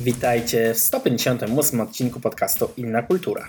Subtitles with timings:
[0.00, 3.48] Witajcie w 158 odcinku podcastu Inna Kultura.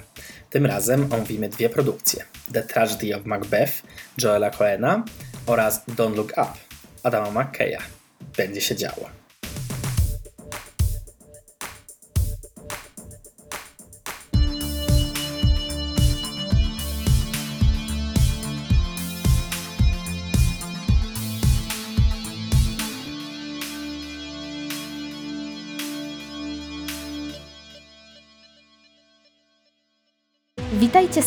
[0.49, 2.23] Tym razem omówimy dwie produkcje:
[2.53, 3.73] The Tragedy of Macbeth
[4.17, 5.03] Joela Coena
[5.45, 6.51] oraz Don't Look Up
[7.03, 7.79] Adama McKeya.
[8.37, 9.16] Będzie się działo.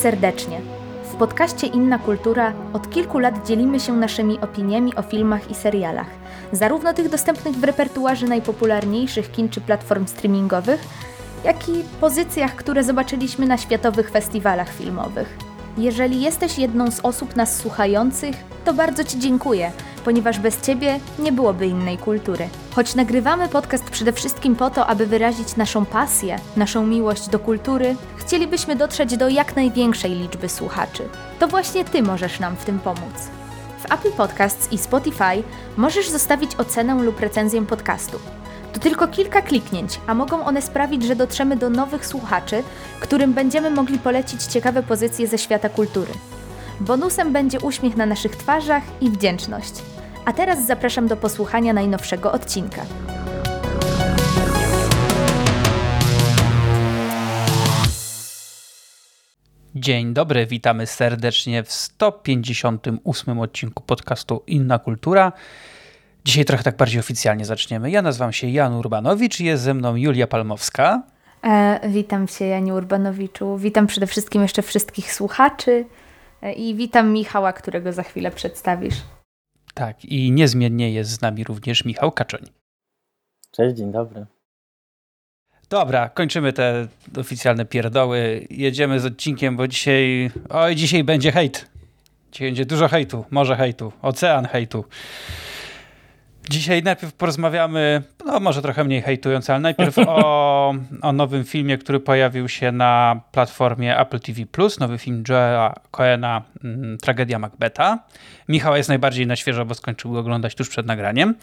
[0.01, 0.61] Serdecznie.
[1.05, 6.07] W podcaście Inna Kultura od kilku lat dzielimy się naszymi opiniami o filmach i serialach,
[6.53, 10.81] zarówno tych dostępnych w repertuarze najpopularniejszych kin czy platform streamingowych,
[11.45, 15.50] jak i pozycjach, które zobaczyliśmy na światowych festiwalach filmowych.
[15.79, 19.73] Jeżeli jesteś jedną z osób nas słuchających, to bardzo Ci dziękuję,
[20.05, 22.49] ponieważ bez Ciebie nie byłoby innej kultury.
[22.75, 27.97] Choć nagrywamy podcast przede wszystkim po to, aby wyrazić naszą pasję, naszą miłość do kultury,
[28.17, 31.09] chcielibyśmy dotrzeć do jak największej liczby słuchaczy.
[31.39, 33.31] To właśnie Ty możesz nam w tym pomóc.
[33.83, 35.43] W Apple Podcasts i Spotify
[35.77, 38.19] możesz zostawić ocenę lub recenzję podcastu.
[38.73, 42.63] To tylko kilka kliknięć, a mogą one sprawić, że dotrzemy do nowych słuchaczy,
[43.01, 46.13] którym będziemy mogli polecić ciekawe pozycje ze świata kultury.
[46.81, 49.73] Bonusem będzie uśmiech na naszych twarzach i wdzięczność.
[50.25, 52.83] A teraz zapraszam do posłuchania najnowszego odcinka.
[59.75, 65.33] Dzień dobry, witamy serdecznie w 158 odcinku podcastu Inna Kultura.
[66.25, 67.91] Dzisiaj trochę tak bardziej oficjalnie zaczniemy.
[67.91, 71.03] Ja nazywam się Jan Urbanowicz i jest ze mną Julia Palmowska.
[71.45, 73.57] E, witam Cię, Janie Urbanowiczu.
[73.57, 75.85] Witam przede wszystkim jeszcze wszystkich słuchaczy
[76.43, 78.95] e, i witam Michała, którego za chwilę przedstawisz.
[79.75, 82.41] Tak, i niezmiennie jest z nami również Michał Kaczoń.
[83.51, 84.27] Cześć, dzień dobry.
[85.69, 86.87] Dobra, kończymy te
[87.19, 88.47] oficjalne pierdoły.
[88.51, 90.31] Jedziemy z odcinkiem, bo dzisiaj.
[90.49, 91.71] Oj, dzisiaj będzie hejt.
[92.33, 94.85] Dzisiaj będzie dużo hejtu, może hejtu, ocean hejtu.
[96.49, 102.01] Dzisiaj najpierw porozmawiamy, no może trochę mniej hejtując, ale najpierw o, o nowym filmie, który
[102.01, 104.43] pojawił się na platformie Apple TV+,
[104.81, 107.99] nowy film Joela Coena, mm, Tragedia Macbeta.
[108.49, 111.35] Michał jest najbardziej na świeżo, bo skończył go oglądać tuż przed nagraniem.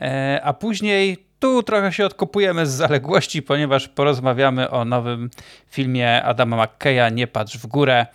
[0.00, 5.30] E, a później tu trochę się odkopujemy z zaległości, ponieważ porozmawiamy o nowym
[5.70, 8.06] filmie Adama McKeya Nie patrz w górę,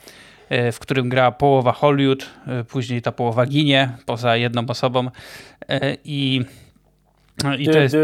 [0.50, 5.10] e, w którym gra połowa Hollywood, e, później ta połowa ginie poza jedną osobą
[6.06, 6.46] i
[7.60, 7.96] i to jest,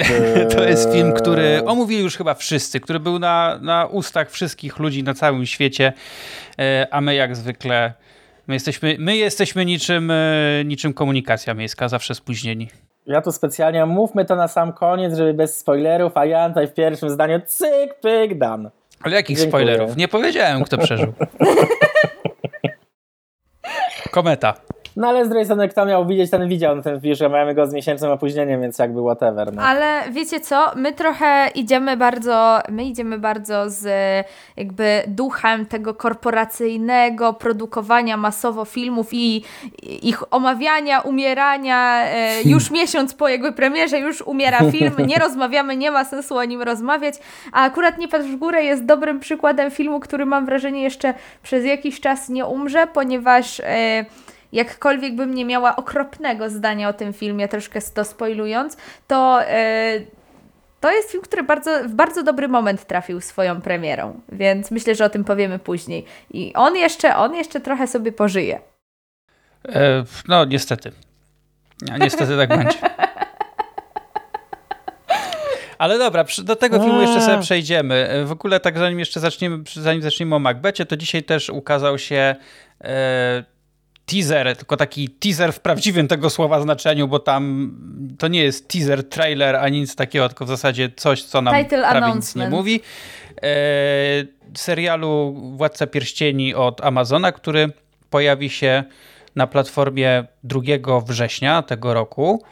[0.56, 5.02] to jest film, który omówili już chyba wszyscy, który był na, na ustach wszystkich ludzi
[5.02, 5.92] na całym świecie,
[6.90, 7.94] a my jak zwykle
[8.46, 10.12] my jesteśmy, my jesteśmy niczym,
[10.64, 12.70] niczym komunikacja miejska, zawsze spóźnieni.
[13.06, 16.74] Ja tu specjalnie mówmy to na sam koniec, żeby bez spoilerów, a ja tutaj w
[16.74, 18.70] pierwszym zdaniu cyk, pyk, dan.
[19.02, 19.50] Ale jakich Dziękuję.
[19.50, 19.96] spoilerów?
[19.96, 21.12] Nie powiedziałem, kto przeżył.
[24.10, 24.54] Kometa.
[24.96, 27.66] No ale z drugiej strony, kto miał widzieć, ten widział, no ten że mamy go
[27.66, 29.54] z miesięcznym opóźnieniem, więc jakby whatever.
[29.54, 29.62] No.
[29.62, 33.86] Ale wiecie co, my trochę idziemy bardzo, my idziemy bardzo z
[34.56, 39.44] jakby duchem tego korporacyjnego produkowania masowo filmów i
[39.82, 42.04] ich omawiania, umierania.
[42.04, 46.44] E, już miesiąc po jakby premierze, już umiera film, nie rozmawiamy, nie ma sensu o
[46.44, 47.14] nim rozmawiać,
[47.52, 51.64] a akurat Nie patrz w górę jest dobrym przykładem filmu, który mam wrażenie jeszcze przez
[51.64, 54.04] jakiś czas nie umrze, ponieważ e,
[54.54, 58.76] jakkolwiek bym nie miała okropnego zdania o tym filmie, troszkę to spoilując,
[59.06, 60.06] to yy,
[60.80, 65.04] to jest film, który bardzo, w bardzo dobry moment trafił swoją premierą, więc myślę, że
[65.04, 66.04] o tym powiemy później.
[66.30, 68.60] I on jeszcze, on jeszcze trochę sobie pożyje.
[69.68, 70.92] E, no, niestety.
[72.00, 72.78] Niestety tak będzie.
[75.78, 78.22] Ale dobra, do tego filmu jeszcze sobie przejdziemy.
[78.24, 82.34] W ogóle tak zanim jeszcze zaczniemy, zanim zaczniemy o Macbecie, to dzisiaj też ukazał się
[82.84, 83.44] e,
[84.06, 87.74] teaser, tylko taki teaser w prawdziwym tego słowa znaczeniu, bo tam
[88.18, 91.90] to nie jest teaser, trailer, ani nic takiego, tylko w zasadzie coś, co nam Title
[91.90, 92.80] prawie nic nie mówi.
[93.42, 93.48] E,
[94.56, 97.72] serialu Władca Pierścieni od Amazona, który
[98.10, 98.84] pojawi się
[99.36, 100.60] na platformie 2
[101.06, 102.42] września tego roku.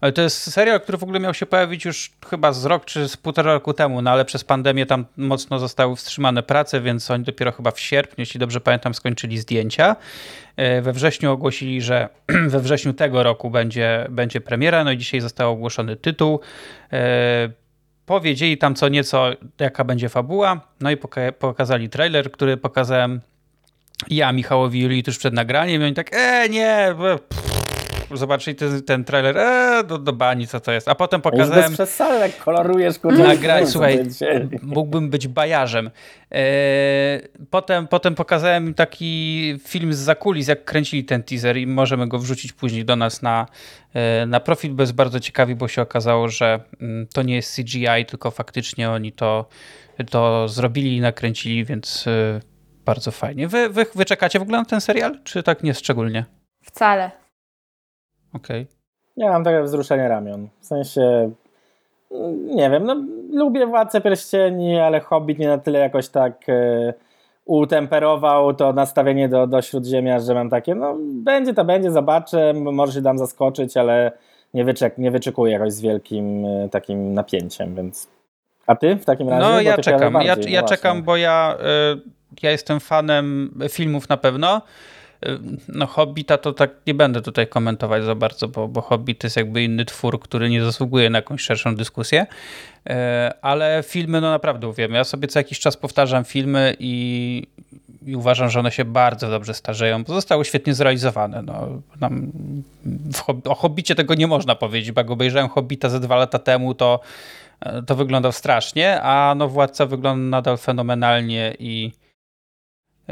[0.00, 3.08] Ale to jest serial, który w ogóle miał się pojawić już chyba z rok czy
[3.08, 7.24] z półtora roku temu, no ale przez pandemię tam mocno zostały wstrzymane prace, więc oni
[7.24, 9.96] dopiero chyba w sierpniu, jeśli dobrze pamiętam, skończyli zdjęcia.
[10.56, 12.08] E, we wrześniu ogłosili, że
[12.48, 16.40] we wrześniu tego roku będzie, będzie premiera, no i dzisiaj został ogłoszony tytuł.
[16.92, 17.50] E,
[18.06, 20.96] powiedzieli tam co nieco, jaka będzie fabuła, no i
[21.38, 23.20] pokazali trailer, który pokazałem
[24.08, 27.59] ja Michałowi Julii tuż przed nagraniem i oni tak, e nie, pff
[28.16, 30.88] zobaczyli ten, ten trailer, eee, do, do bani, co to jest.
[30.88, 31.58] A potem pokazałem...
[31.58, 33.22] Już bez przesady, jak kolorujesz, kurde.
[33.22, 34.04] Nagraj, słuchaj,
[34.62, 35.90] mógłbym być bajarzem.
[36.30, 37.20] Eee,
[37.50, 42.18] potem, potem pokazałem im taki film z zakulis, jak kręcili ten teaser i możemy go
[42.18, 43.46] wrzucić później do nas na,
[43.94, 47.56] e, na profil, bo jest bardzo ciekawi, bo się okazało, że mm, to nie jest
[47.56, 49.48] CGI, tylko faktycznie oni to,
[50.10, 52.40] to zrobili i nakręcili, więc e,
[52.84, 53.48] bardzo fajnie.
[53.48, 56.24] Wy, wy, wy czekacie w ogóle na ten serial, czy tak nie szczególnie?
[56.62, 57.10] Wcale.
[58.34, 58.62] Okej.
[58.62, 58.80] Okay.
[59.16, 60.48] Ja mam takie wzruszenie ramion.
[60.60, 61.30] W sensie,
[62.44, 62.96] nie wiem, no
[63.32, 66.94] lubię Władcę Pierścieni, ale Hobbit nie na tyle jakoś tak e,
[67.44, 72.92] utemperował to nastawienie do, do Śródziemia, że mam takie, no będzie to będzie, zobaczę, może
[72.92, 74.12] się dam zaskoczyć, ale
[74.54, 78.08] nie, wyczek, nie wyczekuję jakoś z wielkim e, takim napięciem, więc...
[78.66, 79.42] A ty w takim razie?
[79.42, 81.56] No ja czekam, ja, ja no czekam, bo ja,
[81.96, 82.00] y,
[82.42, 84.62] ja jestem fanem filmów na pewno,
[85.68, 89.64] no Hobbita to tak nie będę tutaj komentować za bardzo, bo, bo Hobbit jest jakby
[89.64, 92.26] inny twór, który nie zasługuje na jakąś szerszą dyskusję,
[92.88, 94.96] e, ale filmy no naprawdę uwielbiam.
[94.96, 97.46] Ja sobie co jakiś czas powtarzam filmy i,
[98.06, 101.42] i uważam, że one się bardzo dobrze starzeją, bo zostały świetnie zrealizowane.
[101.42, 101.68] No,
[102.00, 102.32] nam,
[103.44, 107.00] o Hobbicie tego nie można powiedzieć, bo jak obejrzałem Hobbita ze dwa lata temu, to,
[107.60, 111.99] e, to wyglądał strasznie, a no Władca wygląda nadal fenomenalnie i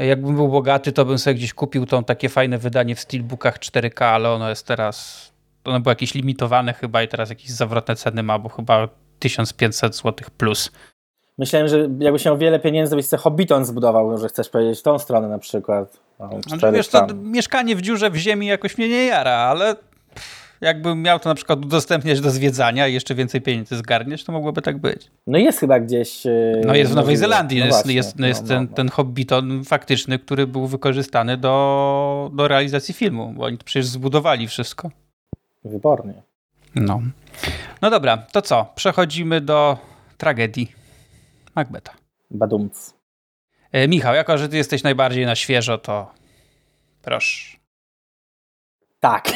[0.07, 4.03] Jakbym był bogaty, to bym sobie gdzieś kupił tą takie fajne wydanie w steelbookach 4K,
[4.03, 5.29] ale ono jest teraz,
[5.65, 8.87] ono było jakieś limitowane chyba i teraz jakieś zawrotne ceny ma, bo chyba
[9.19, 10.71] 1500 zł plus.
[11.37, 15.27] Myślałem, że jakbyś miał wiele pieniędzy, byś sobie Hobbiton zbudował, że chcesz powiedzieć tą stronę
[15.27, 15.99] na przykład.
[16.19, 16.29] No,
[16.61, 19.75] no wiesz, to mieszkanie w dziurze w ziemi jakoś mnie nie jara, ale
[20.61, 24.61] jakbym miał to na przykład udostępniać do zwiedzania i jeszcze więcej pieniędzy zgarniesz, to mogłoby
[24.61, 25.11] tak być.
[25.27, 26.25] No jest chyba gdzieś...
[26.25, 28.75] E, no jest w Nowej Zelandii, no jest, właśnie, jest, no, jest no, ten, no.
[28.75, 34.91] ten hobbiton faktyczny, który był wykorzystany do, do realizacji filmu, bo oni przecież zbudowali wszystko.
[35.65, 36.13] Wybornie.
[36.75, 37.01] No.
[37.81, 38.65] No dobra, to co?
[38.75, 39.77] Przechodzimy do
[40.17, 40.71] tragedii
[41.55, 41.93] Macbeta.
[42.31, 42.93] Badumc.
[43.71, 46.11] E, Michał, jako że ty jesteś najbardziej na świeżo, to
[47.01, 47.57] proszę.
[48.99, 49.29] Tak.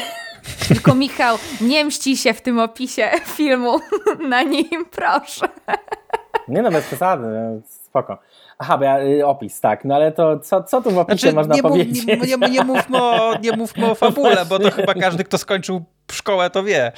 [0.68, 3.78] Tylko Michał, nie mści się w tym opisie filmu
[4.28, 5.48] na nim, proszę.
[6.48, 7.26] Nie no, bez przesady,
[7.66, 8.18] spoko.
[8.58, 11.34] Aha, bo ja, y, opis, tak, no ale to co, co tu w opisie znaczy,
[11.34, 12.06] można nie powiedzieć?
[12.06, 15.38] Mów, nie, nie, nie, mówmy o, nie mówmy o fabule, bo to chyba każdy, kto
[15.38, 16.92] skończył szkołę, to wie.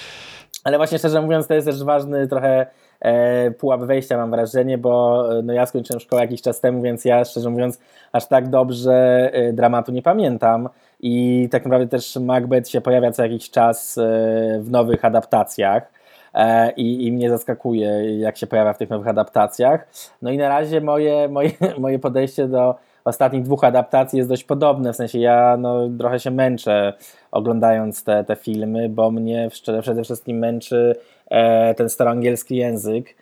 [0.64, 2.66] Ale właśnie szczerze mówiąc, to jest też ważny trochę
[3.00, 7.04] e, pułap wejścia, mam wrażenie, bo e, no, ja skończyłem szkołę jakiś czas temu, więc
[7.04, 7.78] ja szczerze mówiąc
[8.12, 10.68] aż tak dobrze e, dramatu nie pamiętam
[11.00, 14.02] i tak naprawdę też Macbeth się pojawia co jakiś czas e,
[14.60, 15.92] w nowych adaptacjach.
[16.34, 19.88] E, I, I mnie zaskakuje, jak się pojawia w tych nowych adaptacjach.
[20.22, 24.92] No i na razie moje, moje, moje podejście do ostatnich dwóch adaptacji jest dość podobne.
[24.92, 26.92] W sensie ja no, trochę się męczę
[27.30, 29.48] oglądając te, te filmy, bo mnie
[29.82, 30.96] przede wszystkim męczy
[31.30, 33.14] e, ten staroangielski język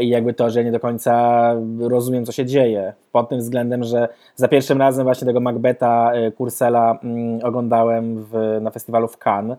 [0.00, 2.94] i jakby to, że nie do końca rozumiem, co się dzieje.
[3.12, 8.58] Pod tym względem, że za pierwszym razem właśnie tego Macbeta e, Kursela mm, oglądałem w,
[8.60, 9.58] na festiwalu w Cannes.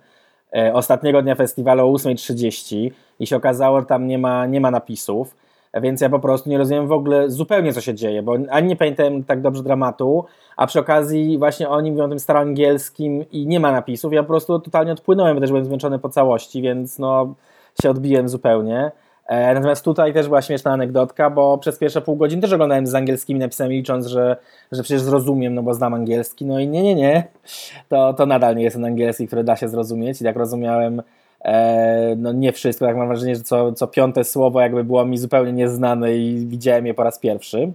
[0.56, 4.72] E, ostatniego dnia festiwalu o 8.30 i się okazało, że tam nie ma, nie ma
[4.72, 5.36] napisów,
[5.82, 8.76] więc ja po prostu nie rozumiem w ogóle zupełnie, co się dzieje, bo ani nie
[8.76, 10.26] pamiętam tak dobrze dramatu,
[10.58, 14.14] a przy okazji właśnie oni mówią tym staroangielskim i nie ma napisów.
[14.14, 17.36] Ja po prostu totalnie odpłynąłem, bo też byłem zmęczony po całości, więc no
[17.82, 18.92] się odbiłem zupełnie.
[19.28, 22.96] E, natomiast tutaj też była śmieszna anegdotka, bo przez pierwsze pół godziny też oglądałem z
[22.96, 24.38] angielskimi napisami, licząc, że,
[24.72, 26.46] że przecież zrozumiem, no bo znam angielski.
[26.46, 27.24] No i nie, nie, nie.
[27.90, 30.22] To, to nadal nie jest ten angielski, który da się zrozumieć.
[30.22, 31.02] I jak rozumiałem,
[31.42, 35.18] e, no nie wszystko, tak mam wrażenie, że co, co piąte słowo jakby było mi
[35.18, 37.72] zupełnie nieznane i widziałem je po raz pierwszy.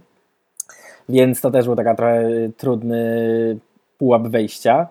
[1.09, 3.57] Więc to też był taka trochę trudny
[3.97, 4.87] pułap wejścia.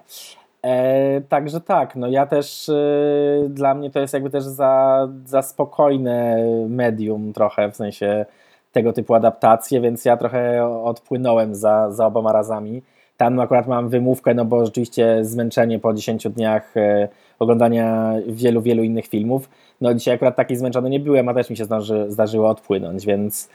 [0.63, 5.43] E, także tak, no ja też e, dla mnie to jest jakby też za, za
[5.43, 8.27] spokojne medium trochę, w sensie
[8.73, 12.83] tego typu adaptacje, więc ja trochę odpłynąłem za, za oboma razami.
[13.17, 18.83] Tam akurat mam wymówkę, no bo rzeczywiście zmęczenie po 10 dniach e, oglądania wielu, wielu
[18.83, 19.49] innych filmów.
[19.81, 23.51] No dzisiaj akurat taki zmęczony nie byłem, a też mi się zdąży, zdarzyło odpłynąć, więc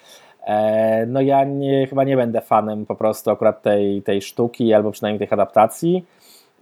[0.48, 4.92] e, no ja nie, chyba nie będę fanem po prostu akurat tej, tej sztuki, albo
[4.92, 6.06] przynajmniej tych adaptacji.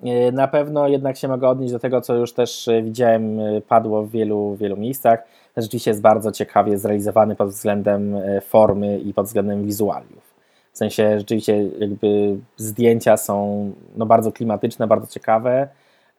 [0.04, 3.62] E, na pewno jednak się mogę odnieść do tego, co już też e, widziałem, e,
[3.62, 5.24] padło w wielu, wielu miejscach.
[5.58, 10.36] Rzeczywiście jest bardzo ciekawie zrealizowany pod względem formy i pod względem wizualiów.
[10.76, 15.68] W sensie rzeczywiście jakby zdjęcia są no, bardzo klimatyczne, bardzo ciekawe,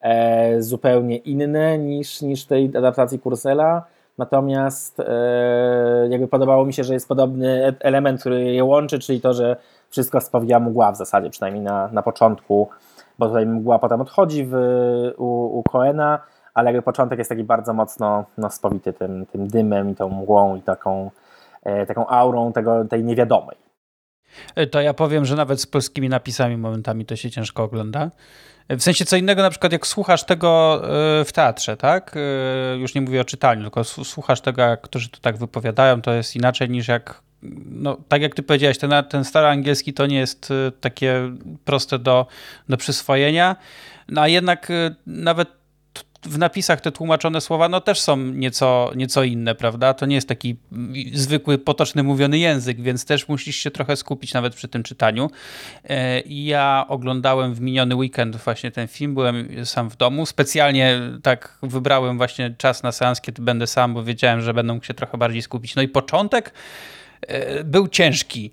[0.01, 3.85] e, zupełnie inne niż, niż tej adaptacji Kursela.
[4.19, 9.35] Natomiast e, jakby podobało mi się, że jest podobny element, który je łączy, czyli to,
[9.35, 9.57] że
[9.91, 12.69] wszystko spowija mgła w zasadzie, przynajmniej na, na początku
[13.19, 14.55] bo tutaj mgła potem odchodzi w,
[15.17, 16.21] u, u Coena,
[16.55, 20.57] ale jakby początek jest taki bardzo mocno no, spowity tym, tym dymem i tą mgłą
[20.57, 21.11] i taką,
[21.63, 23.57] e, taką aurą tego, tej niewiadomej.
[24.55, 28.11] E, to ja powiem, że nawet z polskimi napisami momentami to się ciężko ogląda.
[28.69, 30.81] W sensie co innego, na przykład jak słuchasz tego
[31.21, 32.15] e, w teatrze, tak?
[32.17, 36.13] E, już nie mówię o czytaniu, tylko słuchasz tego, jak którzy to tak wypowiadają, to
[36.13, 37.23] jest inaczej niż jak,
[37.71, 41.33] no tak jak ty powiedziałeś, ten, ten stary angielski to nie jest takie
[41.65, 42.27] proste do,
[42.69, 43.57] do przyswojenia,
[44.09, 44.69] no a jednak
[45.07, 45.49] nawet
[46.27, 49.95] w napisach te tłumaczone słowa no też są nieco, nieco inne, prawda?
[49.95, 50.57] To nie jest taki
[51.13, 55.31] zwykły, potoczny mówiony język, więc też musisz się trochę skupić nawet przy tym czytaniu.
[55.85, 60.27] E, ja oglądałem w miniony weekend właśnie ten film, byłem sam w domu.
[60.27, 64.95] Specjalnie tak wybrałem właśnie czas na seans, kiedy będę sam, bo wiedziałem, że mógł się
[64.95, 65.75] trochę bardziej skupić.
[65.75, 66.53] No i początek
[67.65, 68.51] był ciężki.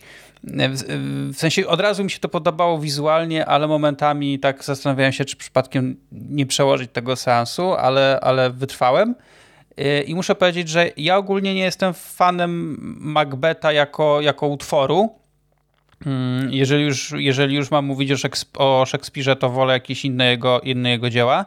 [1.33, 5.35] W sensie od razu mi się to podobało wizualnie, ale momentami tak zastanawiałem się, czy
[5.35, 9.15] przypadkiem nie przełożyć tego seansu, ale, ale wytrwałem.
[9.79, 15.09] Y, I muszę powiedzieć, że ja ogólnie nie jestem fanem Macbeta jako, jako utworu.
[16.05, 18.11] Mm, jeżeli już, jeżeli już mam mówić
[18.57, 21.45] o, Szekspirze, o to wolę jakieś inne jego, inne jego dzieła.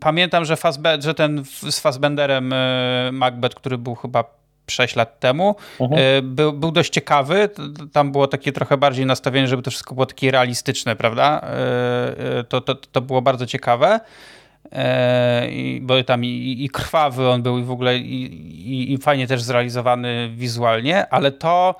[0.00, 2.54] Pamiętam, że, Fassbe że ten z Fassbenderem
[3.12, 4.24] Macbeth, który był chyba
[4.70, 5.56] 6 lat temu.
[5.80, 6.00] Mhm.
[6.02, 7.48] E, był, był dość ciekawy.
[7.92, 11.40] Tam było takie trochę bardziej nastawienie, żeby to wszystko było takie realistyczne, prawda?
[11.40, 14.00] E, e, to, to, to było bardzo ciekawe.
[15.50, 18.24] I, bo tam i, i, krwawy on był i w ogóle i,
[18.72, 21.74] i, i fajnie też zrealizowany wizualnie, ale to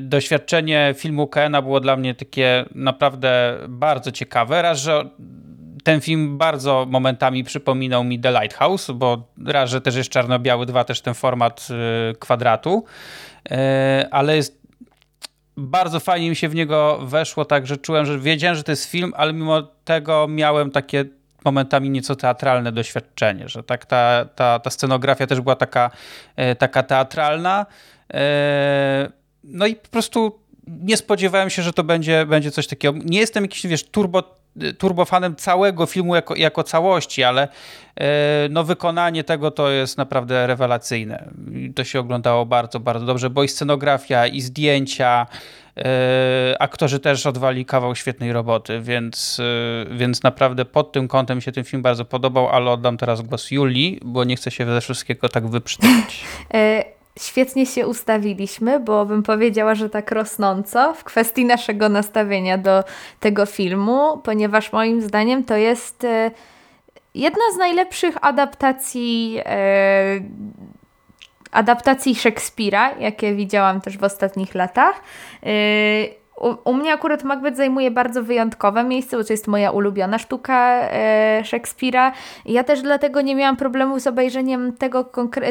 [0.00, 4.62] doświadczenie filmu Kena było dla mnie takie naprawdę bardzo ciekawe.
[4.62, 5.08] Raz, że
[5.84, 10.84] ten film bardzo momentami przypominał mi The Lighthouse, bo raz, że też jest czarno-biały, dwa,
[10.84, 11.68] też ten format
[12.10, 12.84] y, kwadratu,
[13.50, 13.54] y,
[14.10, 14.58] ale jest
[15.56, 18.90] bardzo fajnie mi się w niego weszło, tak, że czułem, że wiedziałem, że to jest
[18.90, 21.04] film, ale mimo tego miałem takie
[21.44, 25.90] momentami nieco teatralne doświadczenie, że tak ta, ta, ta scenografia też była taka,
[26.52, 27.66] y, taka teatralna.
[29.44, 32.98] No i po prostu nie spodziewałem się, że to będzie, będzie coś takiego.
[33.04, 34.37] Nie jestem jakiś, wiesz, turbo
[34.78, 37.48] turbofanem całego filmu jako, jako całości, ale
[38.00, 41.30] e, no, wykonanie tego to jest naprawdę rewelacyjne.
[41.74, 45.26] To się oglądało bardzo, bardzo dobrze, bo i scenografia, i zdjęcia,
[45.76, 49.40] e, aktorzy też odwali kawał świetnej roboty, więc,
[49.90, 53.50] e, więc naprawdę pod tym kątem się ten film bardzo podobał, ale oddam teraz głos
[53.50, 56.24] Julii, bo nie chcę się ze wszystkiego tak wyprzedzać
[57.18, 62.84] świetnie się ustawiliśmy, bo bym powiedziała, że tak rosnąco w kwestii naszego nastawienia do
[63.20, 66.30] tego filmu, ponieważ moim zdaniem to jest e,
[67.14, 70.20] jedna z najlepszych adaptacji e,
[71.52, 75.02] adaptacji Szekspira, jakie widziałam też w ostatnich latach.
[76.40, 80.80] U, u, mnie akurat Macbeth zajmuje bardzo wyjątkowe miejsce, bo to jest moja ulubiona sztuka
[80.80, 82.12] e, Szekspira.
[82.46, 85.04] Ja też dlatego nie miałam problemu z obejrzeniem tego,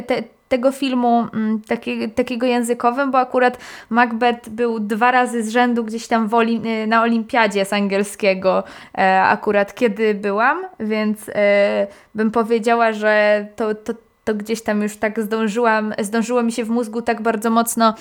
[0.08, 3.58] te, tego filmu m, taki, takiego językowym, bo akurat
[3.90, 6.30] Macbeth był dwa razy z rzędu gdzieś tam
[6.66, 8.64] e, na olimpiadzie z angielskiego
[8.98, 14.98] e, akurat kiedy byłam, więc e, bym powiedziała, że to, to, to gdzieś tam już
[14.98, 17.94] tak zdążyłam, zdążyło mi się w mózgu tak bardzo mocno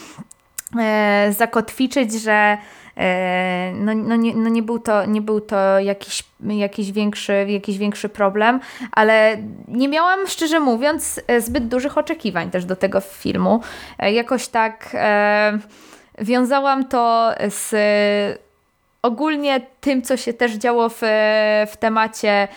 [1.31, 2.59] zakotwiczyć, że
[2.97, 7.79] e, no, no, nie, no nie, był to, nie był to jakiś, jakiś, większy, jakiś
[7.79, 8.61] większy problem,
[8.93, 9.37] ale
[9.69, 13.61] nie miałam, szczerze mówiąc, zbyt dużych oczekiwań też do tego filmu.
[13.99, 15.59] E, jakoś tak e,
[16.19, 17.75] wiązałam to z
[19.03, 21.01] ogólnie tym, co się też działo w,
[21.71, 22.49] w temacie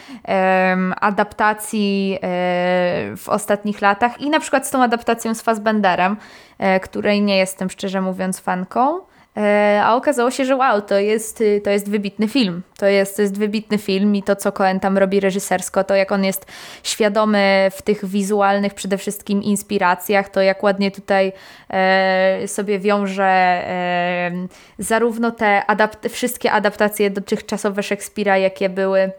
[1.01, 6.17] adaptacji um, w ostatnich latach i na przykład z tą adaptacją z Fassbenderem,
[6.59, 8.99] um, której nie jestem szczerze mówiąc fanką.
[9.37, 12.61] E, a okazało się, że wow, to jest, y, to jest wybitny film.
[12.77, 16.11] To jest, to jest wybitny film i to, co Cohen tam robi reżysersko, to jak
[16.11, 16.45] on jest
[16.83, 21.31] świadomy w tych wizualnych przede wszystkim inspiracjach, to jak ładnie tutaj
[21.69, 24.31] e, sobie wiąże e,
[24.79, 29.11] zarówno te adapt wszystkie adaptacje dotychczasowe Szekspira, jakie były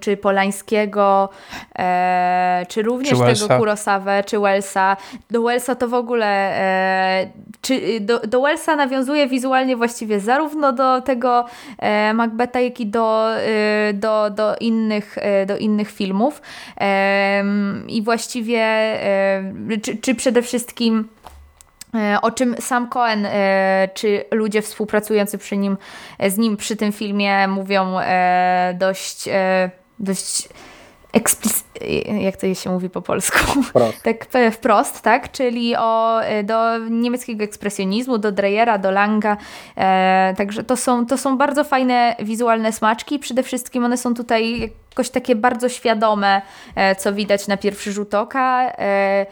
[0.00, 1.28] czy Polańskiego,
[1.78, 4.96] e, czy również czy tego Kurosawę, czy Wellsa.
[5.30, 11.00] Do Wellsa to w ogóle, e, czy, do, do Wellsa nawiązuje wizualnie właściwie zarówno do
[11.00, 11.44] tego
[11.78, 16.42] e, Macbeta, jak i do, e, do, do, innych, e, do innych filmów.
[16.80, 17.44] E,
[17.88, 18.68] I właściwie,
[19.82, 21.17] czy, czy przede wszystkim E,
[22.22, 25.76] o czym sam Cohen e, czy ludzie współpracujący przy nim,
[26.18, 27.96] e, z nim przy tym filmie mówią
[28.74, 29.28] dość,
[29.98, 30.48] dość
[32.20, 33.62] jak to się mówi po polsku?
[33.62, 34.02] Wprost.
[34.08, 35.32] tak wprost, tak?
[35.32, 39.36] Czyli o, do niemieckiego ekspresjonizmu, do Dreyera, do Langa.
[39.76, 43.18] E, także to są, to są bardzo fajne wizualne smaczki.
[43.18, 46.42] Przede wszystkim one są tutaj jakoś takie bardzo świadome,
[46.74, 48.72] e, co widać na pierwszy rzut oka.
[48.78, 49.26] E,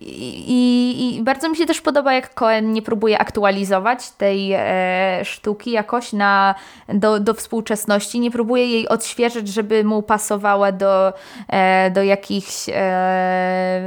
[0.00, 5.70] i, I, bardzo mi się też podoba, jak Cohen nie próbuje aktualizować tej e, sztuki
[5.70, 6.54] jakoś na,
[6.88, 11.12] do, do współczesności, nie próbuje jej odświeżyć, żeby mu pasowała do,
[11.48, 13.82] e, do jakichś e,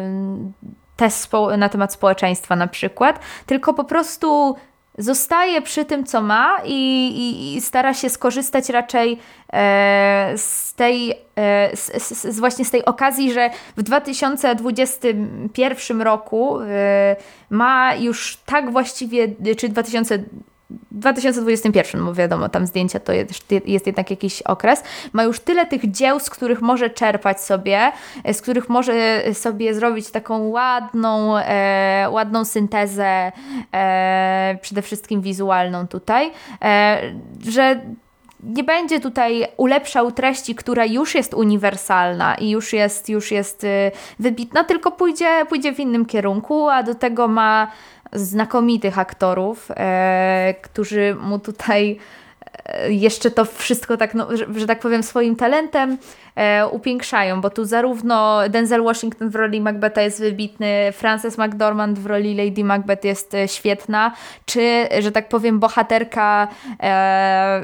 [0.96, 4.56] test na temat społeczeństwa na przykład, tylko po prostu
[4.98, 9.20] zostaje przy tym, co ma i, i, i stara się skorzystać raczej
[9.54, 17.16] e, z tej, e, z, z, właśnie z tej okazji, że w 2021 roku e,
[17.50, 20.24] ma już tak właściwie, czy 2000
[20.92, 25.92] 2021, bo wiadomo, tam zdjęcia to jest, jest jednak jakiś okres, ma już tyle tych
[25.92, 27.92] dzieł, z których może czerpać sobie,
[28.34, 33.32] z których może sobie zrobić taką ładną, e, ładną syntezę,
[33.74, 37.01] e, przede wszystkim wizualną tutaj, e,
[37.50, 37.82] że
[38.44, 43.92] nie będzie tutaj ulepszał treści, która już jest uniwersalna i już jest, już jest y,
[44.20, 47.72] wybitna, tylko pójdzie, pójdzie w innym kierunku, a do tego ma
[48.13, 52.00] znakomitych aktorów, e, którzy mu tutaj
[52.65, 55.98] e, jeszcze to wszystko tak, no, że, że tak powiem, swoim talentem
[56.36, 62.06] e, upiększają, bo tu zarówno Denzel Washington w roli Macbetha jest wybitny, Frances McDormand w
[62.06, 64.12] roli Lady Macbeth jest e, świetna,
[64.46, 66.48] czy, że tak powiem, bohaterka
[66.84, 67.62] e,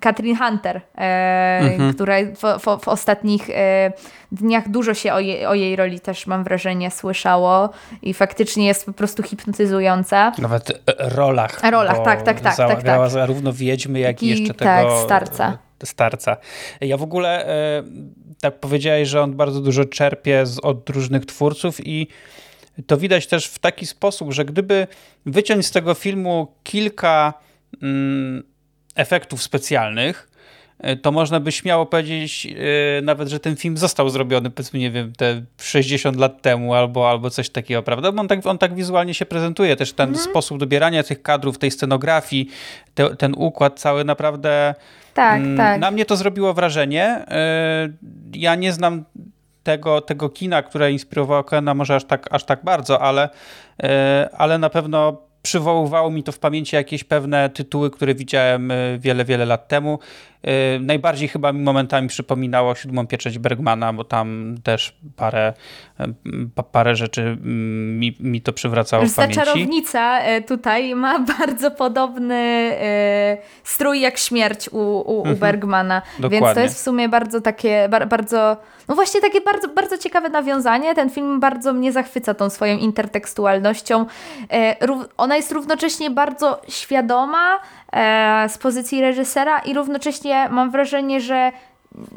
[0.00, 1.94] Catherine Hunter, e, mhm.
[1.94, 3.92] która w, w, w ostatnich e,
[4.32, 7.70] dniach dużo się o jej, o jej roli też mam wrażenie słyszało
[8.02, 10.32] i faktycznie jest po prostu hipnotyzująca.
[10.38, 11.70] Nawet e, rolach.
[11.70, 12.56] Rolach, tak, tak, tak.
[12.56, 13.10] tak, tak.
[13.10, 15.02] zarówno wiedźmy, jak i jeszcze tak, tego...
[15.04, 16.36] starca starca.
[16.80, 17.82] Ja w ogóle e,
[18.40, 22.08] tak powiedziałeś, że on bardzo dużo czerpie z, od różnych twórców i
[22.86, 24.86] to widać też w taki sposób, że gdyby
[25.26, 27.34] wyciąć z tego filmu kilka
[27.82, 28.42] mm,
[28.94, 30.31] efektów specjalnych,
[31.02, 32.54] to można by śmiało powiedzieć yy,
[33.02, 37.30] nawet, że ten film został zrobiony, powiedzmy, nie wiem, te 60 lat temu albo, albo
[37.30, 38.12] coś takiego, prawda?
[38.12, 39.76] Bo on tak, on tak wizualnie się prezentuje.
[39.76, 40.20] Też ten mm.
[40.20, 42.48] sposób dobierania tych kadrów, tej scenografii,
[42.94, 44.74] te, ten układ cały naprawdę
[45.14, 45.80] tak, mm, tak.
[45.80, 47.04] Na mnie to zrobiło wrażenie.
[47.04, 47.88] E,
[48.34, 49.04] ja nie znam
[49.62, 53.28] tego, tego kina, które inspirowało Kena może aż tak, aż tak bardzo, ale,
[53.82, 58.74] e, ale na pewno przywoływało mi to w pamięci jakieś pewne tytuły, które widziałem e,
[58.98, 59.98] wiele, wiele lat temu.
[60.42, 65.52] E, najbardziej chyba mi momentami przypominało siódmą pieczęć Bergmana, bo tam też parę,
[66.00, 69.38] e, parę rzeczy mi, mi to przywracało w pamięci.
[69.38, 72.72] Ta czarownica tutaj ma bardzo podobny
[73.64, 75.36] strój jak śmierć u, u, u mhm.
[75.36, 76.40] Bergmana, Dokładnie.
[76.40, 78.56] więc to jest w sumie bardzo takie, bardzo,
[78.88, 80.94] no właśnie takie bardzo, bardzo ciekawe nawiązanie.
[80.94, 84.06] Ten film bardzo mnie zachwyca tą swoją intertekstualnością.
[85.16, 87.60] Ona jest równocześnie bardzo świadoma,
[87.92, 91.52] E, z pozycji reżysera i równocześnie mam wrażenie, że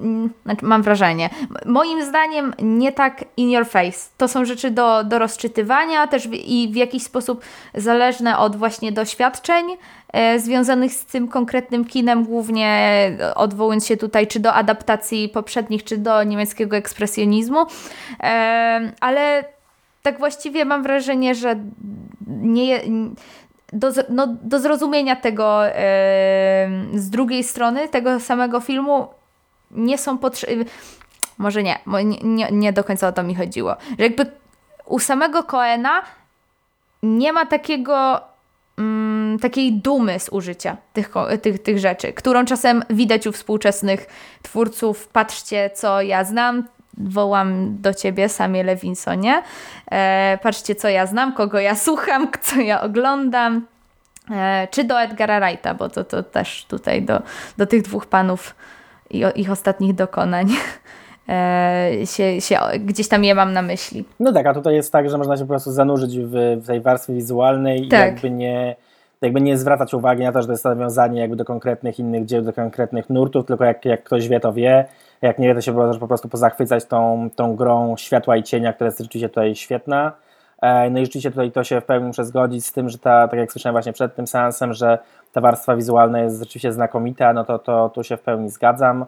[0.02, 1.30] mm, znaczy mam wrażenie,
[1.66, 4.10] moim zdaniem nie tak in your face.
[4.18, 7.42] To są rzeczy do, do rozczytywania też w, i w jakiś sposób
[7.74, 9.66] zależne od właśnie doświadczeń
[10.14, 15.98] e, związanych z tym konkretnym kinem, głównie odwołując się tutaj czy do adaptacji poprzednich, czy
[15.98, 17.66] do niemieckiego ekspresjonizmu,
[18.20, 19.55] e, ale
[20.06, 21.56] tak właściwie mam wrażenie, że
[22.28, 22.82] nie,
[23.74, 25.72] do, no, do zrozumienia tego e,
[26.94, 29.08] z drugiej strony, tego samego filmu
[29.72, 30.66] nie są potrzebne.
[31.38, 31.80] Może nie,
[32.24, 33.76] nie, nie do końca o to mi chodziło.
[34.00, 34.26] Że jakby
[34.86, 36.02] u samego Coena
[37.04, 38.22] nie ma takiego
[38.78, 44.08] mm, takiej dumy z użycia tych, tych, tych rzeczy, którą czasem widać u współczesnych
[44.42, 45.08] twórców.
[45.08, 49.44] Patrzcie, co ja znam, wołam do ciebie, Samie Levinsonie.
[49.92, 53.66] E, patrzcie, co ja znam, kogo ja słucham, co ja oglądam.
[54.32, 57.22] E, czy do Edgara Wrighta, bo to, to też tutaj do,
[57.58, 58.56] do tych dwóch panów
[59.10, 60.48] i o, ich ostatnich dokonań
[61.30, 64.06] e, się, się, gdzieś tam je mam na myśli.
[64.20, 66.32] No tak, a tutaj jest tak, że można się po prostu zanurzyć w,
[66.62, 68.00] w tej warstwie wizualnej tak.
[68.00, 68.76] i jakby nie
[69.22, 72.42] jakby nie zwracać uwagi na to, że to jest nawiązanie jakby do konkretnych innych dzieł,
[72.42, 74.86] do konkretnych nurtów, tylko jak, jak ktoś wie, to wie,
[75.26, 78.86] jak nie to się może po prostu pozachwycać tą, tą grą światła i cienia, która
[78.86, 80.12] jest rzeczywiście tutaj świetna.
[80.62, 83.28] E, no i rzeczywiście tutaj to się w pełni muszę zgodzić z tym, że ta,
[83.28, 85.00] tak jak słyszałem właśnie przed tym seansem, że
[85.34, 89.06] ta warstwa wizualna jest rzeczywiście znakomita, no to, to tu się w pełni zgadzam.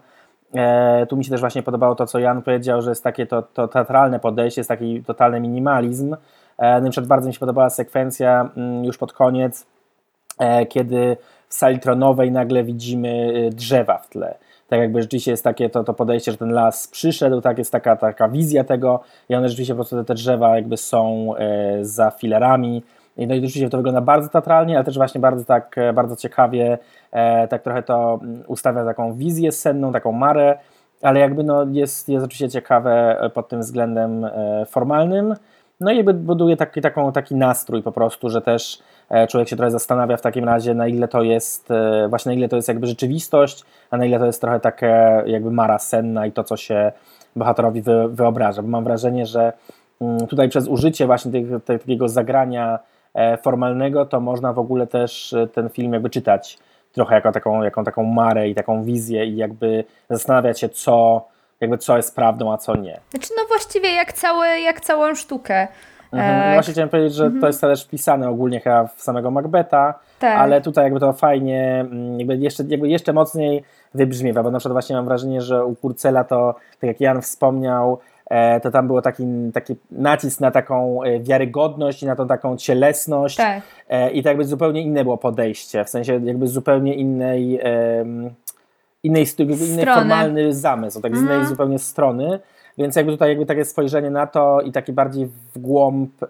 [0.54, 3.42] E, tu mi się też właśnie podobało to, co Jan powiedział, że jest takie to,
[3.42, 6.16] to teatralne podejście, jest taki totalny minimalizm.
[6.58, 9.66] E, no i przykład bardzo mi się podobała sekwencja mm, już pod koniec,
[10.68, 11.16] kiedy
[11.48, 14.34] w sali tronowej nagle widzimy drzewa w tle
[14.68, 17.96] tak jakby rzeczywiście jest takie to, to podejście, że ten las przyszedł, tak, jest taka,
[17.96, 22.10] taka wizja tego i one rzeczywiście po prostu te, te drzewa jakby są e, za
[22.10, 22.82] filerami,
[23.16, 26.78] no i rzeczywiście to wygląda bardzo teatralnie, ale też właśnie bardzo tak, bardzo ciekawie,
[27.12, 30.58] e, tak trochę to mm, ustawia taką wizję senną, taką marę,
[31.02, 35.34] ale jakby no jest, jest oczywiście ciekawe pod tym względem e, formalnym,
[35.80, 38.82] no i jakby buduje taki, taką, taki nastrój po prostu, że też e,
[39.28, 42.48] człowiek się trochę zastanawia w takim razie, na ile to jest, e, właśnie na ile
[42.48, 46.32] to jest jakby rzeczywistość, a na ile to jest trochę takie jakby mara senna i
[46.32, 46.92] to, co się
[47.36, 48.62] bohaterowi wy, wyobraża.
[48.62, 49.52] Bo mam wrażenie, że
[50.00, 52.78] mm, tutaj przez użycie właśnie tych, takiego zagrania
[53.14, 56.58] e, formalnego, to można w ogóle też ten film jakby czytać
[56.92, 61.24] trochę jako taką, jaką taką marę i taką wizję i jakby zastanawiać się, co
[61.60, 63.00] jakby co jest prawdą, a co nie.
[63.10, 65.68] Znaczy no właściwie jak, całe, jak całą sztukę.
[66.12, 66.50] Mhm.
[66.50, 67.40] E, właśnie chciałem powiedzieć, że mhm.
[67.40, 70.38] to jest też wpisane ogólnie chyba w samego Macbeta, tak.
[70.38, 74.72] ale tutaj jakby to fajnie, mm, jakby jeszcze, jakby jeszcze mocniej wybrzmiewa, bo na przykład
[74.72, 77.98] właśnie mam wrażenie, że u Kurcela to, tak jak Jan wspomniał,
[78.30, 82.56] e, to tam było taki, taki nacisk na taką e, wiarygodność i na tą taką
[82.56, 83.62] cielesność tak.
[84.12, 87.60] i tak jakby zupełnie inne było podejście, w sensie jakby zupełnie innej
[89.02, 91.48] innej, innej formalny zamysł, tak z innej mhm.
[91.48, 92.40] zupełnie strony,
[92.78, 96.26] więc jakby tutaj jakby takie spojrzenie na to i taki bardziej w głąb e,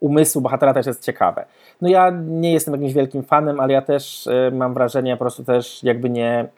[0.00, 1.44] umysłu bohatera też jest ciekawe.
[1.80, 5.44] No ja nie jestem jakimś wielkim fanem, ale ja też e, mam wrażenie, po prostu
[5.44, 6.48] też jakby nie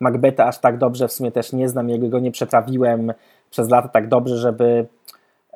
[0.00, 3.12] Macbeta aż tak dobrze w sumie też nie znam, jakby go nie przetrawiłem
[3.50, 4.86] przez lata tak dobrze, żeby,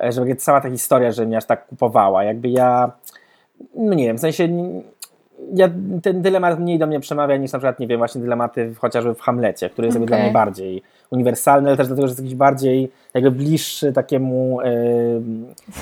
[0.05, 2.25] e, żeby cała ta historia, że mnie aż tak kupowała.
[2.25, 2.93] Jakby ja,
[3.75, 4.49] no nie wiem, w sensie
[5.55, 5.71] ja,
[6.03, 9.21] ten dylemat mniej do mnie przemawia niż na przykład, nie wiem, właśnie dylematy chociażby w
[9.21, 10.07] Hamlecie, który jest okay.
[10.07, 10.83] dla mnie bardziej
[11.13, 14.59] uniwersalny, ale też dlatego, że jest jakiś bardziej jakby bliższy takiemu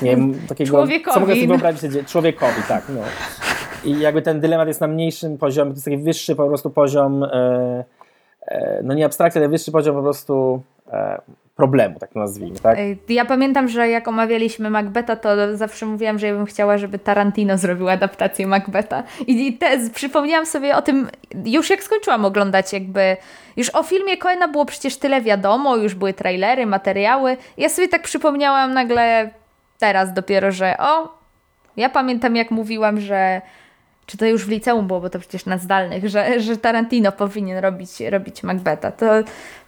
[0.01, 1.13] nie wiem, takiego, człowiekowi.
[1.13, 3.01] co mogę sobie wyobrazić, człowiekowi, tak, no.
[3.83, 7.21] I jakby ten dylemat jest na mniejszym poziomie, to jest taki wyższy po prostu poziom,
[7.21, 7.83] yy,
[8.51, 10.61] yy, no nie abstrakcja, ale wyższy poziom po prostu
[11.61, 12.59] problemu, tak nazwijmy.
[12.59, 12.77] Tak?
[13.09, 17.57] Ja pamiętam, że jak omawialiśmy Macbeta, to zawsze mówiłam, że ja bym chciała, żeby Tarantino
[17.57, 19.03] zrobił adaptację Macbeta.
[19.27, 21.09] I te, przypomniałam sobie o tym,
[21.45, 23.17] już jak skończyłam oglądać jakby,
[23.57, 27.37] już o filmie Coena było przecież tyle wiadomo, już były trailery, materiały.
[27.57, 29.29] Ja sobie tak przypomniałam nagle
[29.79, 31.17] teraz dopiero, że o,
[31.77, 33.41] ja pamiętam jak mówiłam, że
[34.05, 37.57] czy to już w liceum było, bo to przecież na zdalnych, że, że Tarantino powinien
[37.57, 38.91] robić, robić Macbeta.
[38.91, 39.05] To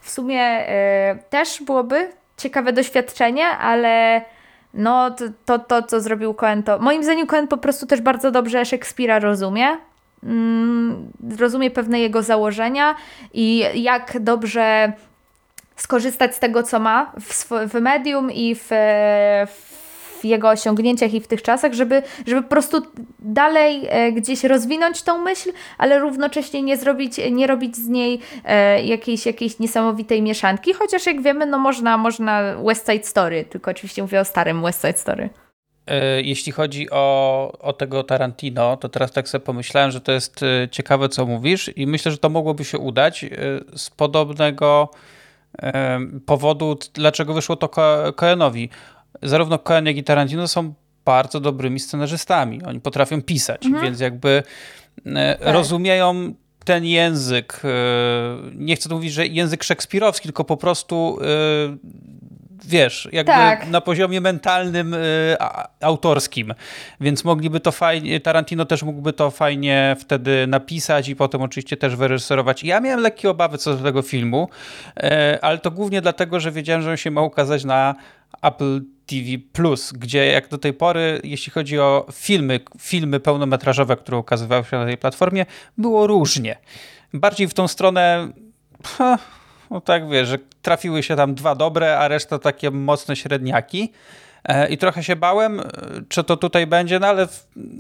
[0.02, 4.22] w sumie y, też byłoby ciekawe doświadczenie, ale
[4.74, 8.32] no to, to, to, co zrobił Cohen, to moim zdaniem Cohen po prostu też bardzo
[8.32, 9.68] dobrze Szekspira rozumie.
[10.24, 12.96] Mm, rozumie pewne jego założenia
[13.34, 14.94] i jak dobrze
[15.76, 18.68] skorzystać z tego, co ma w, w medium i w,
[19.48, 19.73] w
[20.26, 22.82] jego osiągnięciach i w tych czasach, żeby, żeby po prostu
[23.20, 28.84] dalej e, gdzieś rozwinąć tą myśl, ale równocześnie nie zrobić, nie robić z niej e,
[28.84, 34.02] jakiejś, jakiejś niesamowitej mieszanki, chociaż jak wiemy, no można, można West Side Story, tylko oczywiście
[34.02, 35.30] mówię o starym West Side Story.
[35.88, 40.40] E, jeśli chodzi o, o tego Tarantino, to teraz tak sobie pomyślałem, że to jest
[40.72, 43.26] ciekawe, co mówisz, i myślę, że to mogłoby się udać
[43.76, 44.90] z podobnego
[46.26, 47.70] powodu, dlaczego wyszło to
[48.16, 48.70] Coenowi
[49.22, 50.74] zarówno Coen, jak i Tarantino są
[51.06, 52.64] bardzo dobrymi scenarzystami.
[52.64, 53.84] Oni potrafią pisać, mhm.
[53.84, 54.44] więc jakby
[55.06, 55.54] e, tak.
[55.54, 56.34] rozumieją
[56.66, 57.70] ten język, e,
[58.56, 61.26] nie chcę tu mówić, że język szekspirowski, tylko po prostu e,
[62.66, 63.70] wiesz, jakby tak.
[63.70, 64.96] na poziomie mentalnym,
[65.82, 66.54] autorskim.
[67.02, 71.96] Więc mogliby to fajnie, Tarantino też mógłby to fajnie wtedy napisać i potem oczywiście też
[71.96, 72.64] wyreżyserować.
[72.64, 74.50] Ja miałem lekkie obawy co do tego filmu,
[75.42, 77.96] ale to głównie dlatego, że wiedziałem, że on się ma ukazać na
[78.42, 84.18] Apple TV Plus, gdzie jak do tej pory, jeśli chodzi o filmy, filmy pełnometrażowe, które
[84.18, 85.46] ukazywały się na tej platformie,
[85.78, 86.58] było różnie.
[87.14, 88.28] Bardziej w tą stronę,
[89.72, 93.92] no tak wiesz, że trafiły się tam dwa dobre, a reszta takie mocne średniaki.
[94.46, 95.62] E, I trochę się bałem,
[96.10, 97.28] czy to tutaj będzie, no ale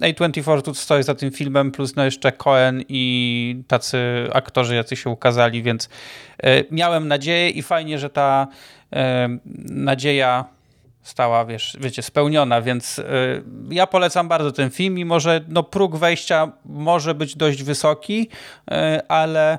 [0.01, 5.09] A24 tu stoi za tym filmem, plus no jeszcze Cohen i tacy aktorzy, jacy się
[5.09, 5.89] ukazali, więc
[6.43, 8.47] e, miałem nadzieję i fajnie, że ta
[8.93, 9.29] e,
[9.69, 10.45] nadzieja
[11.01, 13.01] stała, wiesz, wiecie, spełniona, więc
[13.69, 18.29] ja polecam bardzo ten film, mimo że no, próg wejścia może być dość wysoki,
[19.07, 19.57] ale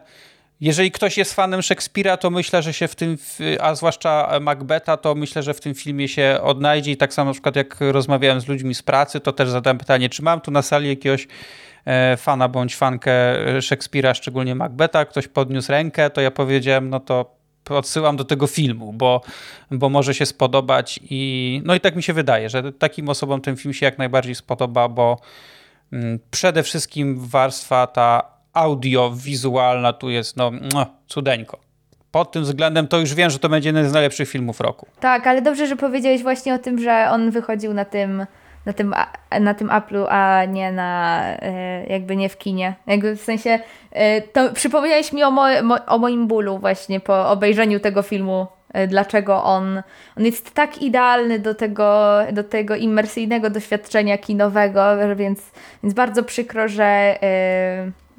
[0.65, 3.17] jeżeli ktoś jest fanem Szekspira, to myślę, że się w tym,
[3.61, 6.93] a zwłaszcza Macbeta, to myślę, że w tym filmie się odnajdzie.
[6.93, 10.09] I tak samo na przykład jak rozmawiałem z ludźmi z pracy, to też zadałem pytanie,
[10.09, 11.29] czy mam tu na sali jakiegoś
[11.85, 13.13] e, fana bądź fankę
[13.63, 17.37] Szekspira, szczególnie Macbeta, ktoś podniósł rękę, to ja powiedziałem, no to
[17.71, 19.21] odsyłam do tego filmu, bo,
[19.71, 23.57] bo może się spodobać i no i tak mi się wydaje, że takim osobom ten
[23.57, 25.21] film się jak najbardziej spodoba, bo
[25.93, 31.59] mm, przede wszystkim warstwa ta audio-wizualna tu jest no, no cudeńko.
[32.11, 34.87] Pod tym względem to już wiem, że to będzie jeden z najlepszych filmów roku.
[35.01, 38.27] Tak, ale dobrze, że powiedziałeś właśnie o tym, że on wychodził na tym
[38.67, 38.95] na tym,
[39.41, 42.75] na tym Apple'u, a nie na e, jakby nie w kinie.
[42.87, 43.59] Jakby w sensie
[43.93, 45.33] e, to przypomniałeś mi o,
[45.87, 49.83] o moim bólu właśnie po obejrzeniu tego filmu e, dlaczego on,
[50.19, 54.83] on jest tak idealny do tego, do tego imersyjnego doświadczenia kinowego,
[55.17, 55.41] więc,
[55.83, 57.19] więc bardzo przykro, że,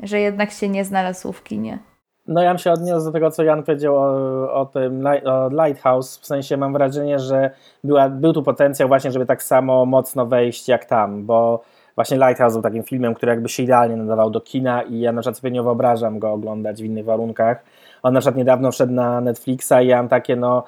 [0.03, 1.79] że jednak się nie znalazł w kinie.
[2.27, 6.17] No ja bym się odniósł do tego, co Jan powiedział o, o tym o Lighthouse,
[6.17, 7.51] w sensie mam wrażenie, że
[7.83, 11.61] była, był tu potencjał właśnie, żeby tak samo mocno wejść jak tam, bo
[11.95, 15.21] właśnie Lighthouse był takim filmem, który jakby się idealnie nadawał do kina i ja na
[15.21, 17.63] przykład sobie nie wyobrażam go oglądać w innych warunkach.
[18.03, 20.63] On na przykład niedawno wszedł na Netflixa i ja mam takie, no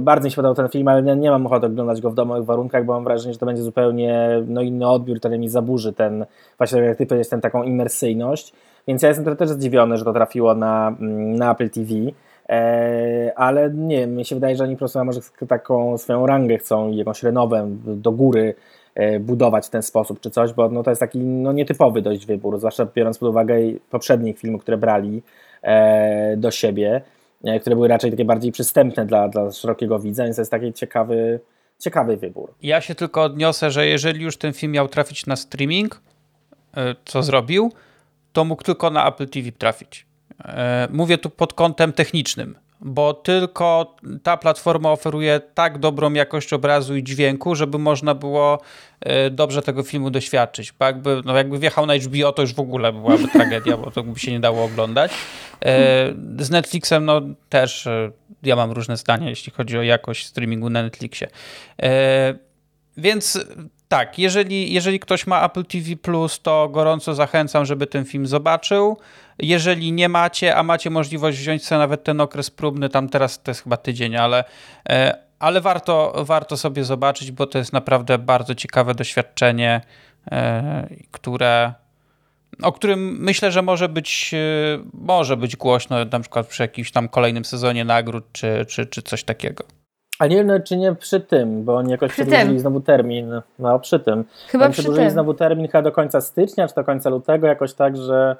[0.00, 2.44] bardzo mi się podobał ten film, ale nie, nie mam ochoty oglądać go w domowych
[2.44, 6.26] warunkach, bo mam wrażenie, że to będzie zupełnie no, inny odbiór, który mi zaburzy ten,
[6.58, 8.52] właśnie jak ty powiedziałeś, ten taką imersyjność.
[8.88, 11.94] Więc ja jestem też zdziwiony, że to trafiło na, na Apple TV.
[12.48, 16.90] E, ale nie, mi się wydaje, że oni po prostu może taką swoją rangę chcą
[16.90, 18.54] i jakąś renowę do góry
[18.94, 22.26] e, budować w ten sposób czy coś, bo no, to jest taki no, nietypowy dość
[22.26, 23.56] wybór, zwłaszcza biorąc pod uwagę
[23.90, 25.22] poprzednich filmów, które brali
[25.62, 27.02] e, do siebie,
[27.60, 31.40] które były raczej takie bardziej przystępne dla, dla szerokiego widza, więc to jest taki ciekawy,
[31.78, 32.54] ciekawy wybór.
[32.62, 36.00] Ja się tylko odniosę, że jeżeli już ten film miał trafić na streaming,
[37.04, 37.70] co zrobił,
[38.36, 40.06] to mógł tylko na Apple TV trafić.
[40.44, 46.96] E, mówię tu pod kątem technicznym, bo tylko ta platforma oferuje tak dobrą jakość obrazu
[46.96, 48.60] i dźwięku, żeby można było
[49.00, 50.72] e, dobrze tego filmu doświadczyć.
[50.72, 54.02] Bo jakby, no jakby wjechał na HBO, to już w ogóle byłaby tragedia, bo to
[54.02, 55.12] by się nie dało oglądać.
[55.64, 57.88] E, z Netflixem no też
[58.42, 61.28] ja mam różne zdania, jeśli chodzi o jakość streamingu na Netflixie.
[62.96, 63.38] Więc
[63.88, 65.86] tak, jeżeli, jeżeli ktoś ma Apple TV,
[66.42, 68.96] to gorąco zachęcam, żeby ten film zobaczył.
[69.38, 73.50] Jeżeli nie macie, a macie możliwość wziąć sobie nawet ten okres próbny, tam teraz to
[73.50, 74.44] jest chyba tydzień, ale,
[74.88, 79.80] e, ale warto, warto sobie zobaczyć, bo to jest naprawdę bardzo ciekawe doświadczenie,
[80.30, 81.72] e, które,
[82.62, 84.38] o którym myślę, że może być, e,
[84.92, 89.24] może być głośno na przykład przy jakimś tam kolejnym sezonie nagród czy, czy, czy coś
[89.24, 89.75] takiego.
[90.18, 92.58] A nie wiem, czy nie przy tym, bo oni jakoś przy przedłużyli tym.
[92.58, 93.42] znowu termin.
[93.58, 94.24] No, przy tym.
[94.48, 95.12] Chyba oni przy przedłużyli tym.
[95.12, 98.36] znowu termin chyba do końca stycznia, czy do końca lutego, jakoś tak, że,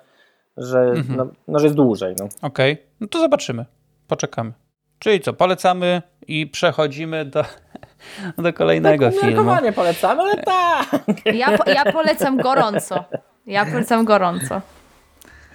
[0.57, 1.17] że, mhm.
[1.17, 2.15] no, no, że jest dłużej.
[2.19, 2.25] No.
[2.43, 2.87] Okej, okay.
[3.01, 3.65] no to zobaczymy.
[4.09, 4.53] Poczekamy.
[4.99, 7.45] Czyli co, polecamy i przechodzimy do,
[8.39, 9.61] do kolejnego tak, filmu.
[9.63, 10.87] Nie polecamy, ale tak.
[11.25, 13.05] Ja, ja polecam gorąco.
[13.47, 14.61] Ja polecam gorąco.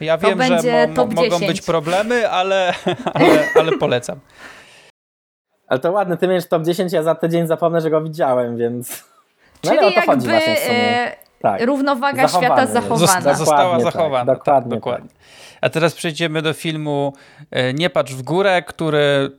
[0.02, 2.74] Ja to wiem, że mo, mo, mogą być problemy, ale,
[3.14, 4.20] ale, ale polecam.
[5.72, 9.04] Ale to ładne, ty miesz top 10, ja za tydzień zapomnę, że go widziałem, więc...
[9.64, 11.08] No Czyli jakby chodzi właśnie w sumie.
[11.08, 11.62] E, tak.
[11.66, 13.36] równowaga świata zachowana.
[13.36, 14.26] została tak, zachowana.
[14.26, 15.10] Tak, dokładnie, tak, dokładnie.
[15.62, 17.14] A teraz przejdziemy do filmu
[17.52, 19.32] e, Nie patrz w górę, który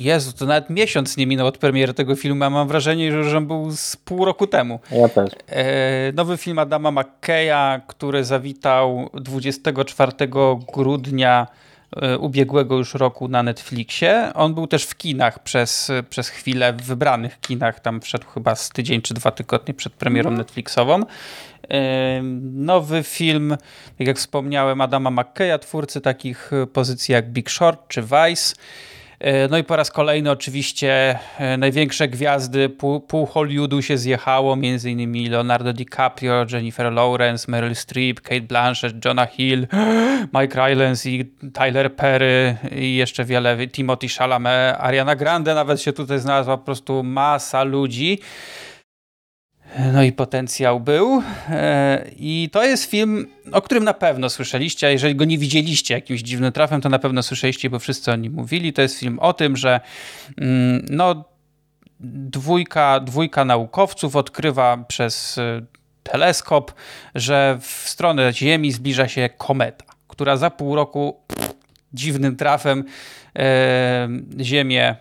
[0.00, 3.46] Jezu, to nawet miesiąc nie minął od premiery tego filmu, a mam wrażenie, że on
[3.46, 4.80] był z pół roku temu.
[4.90, 5.30] Ja też.
[5.48, 10.12] E, nowy film Adama McKeya, który zawitał 24
[10.74, 11.46] grudnia
[12.18, 14.32] ubiegłego już roku na Netflixie.
[14.34, 18.68] On był też w kinach przez, przez chwilę, w wybranych kinach, tam wszedł chyba z
[18.68, 20.38] tydzień czy dwa tygodnie przed premierą mhm.
[20.38, 21.02] Netflixową.
[21.70, 22.22] E,
[22.52, 23.56] nowy film,
[23.98, 28.54] tak jak wspomniałem, Adama McKeya, twórcy takich pozycji jak Big Short czy Vice.
[29.20, 34.56] E, no i po raz kolejny oczywiście e, największe gwiazdy pół, pół Hollywoodu się zjechało,
[34.56, 39.66] między innymi Leonardo DiCaprio, Jennifer Lawrence, Meryl Streep, Kate Blanchett, Jonah Hill,
[40.34, 46.18] Mike Rylance i Tyler Perry i jeszcze wiele, Timothy Chalamet, Ariana Grande nawet się tutaj
[46.18, 48.18] znalazła, po prostu masa ludzi.
[49.92, 51.22] No i potencjał był.
[51.50, 55.94] E, I to jest film, o którym na pewno słyszeliście, a jeżeli go nie widzieliście
[55.94, 58.72] jakimś dziwnym trafem, to na pewno słyszeliście, bo wszyscy o nim mówili.
[58.72, 59.80] To jest film o tym, że
[60.38, 61.24] mm, no,
[62.00, 65.62] dwójka, dwójka naukowców odkrywa przez e,
[66.02, 66.74] teleskop,
[67.14, 71.20] że w stronę Ziemi zbliża się kometa, która za pół roku
[71.92, 72.84] dziwnym trafem
[73.38, 74.08] e,
[74.40, 74.96] Ziemię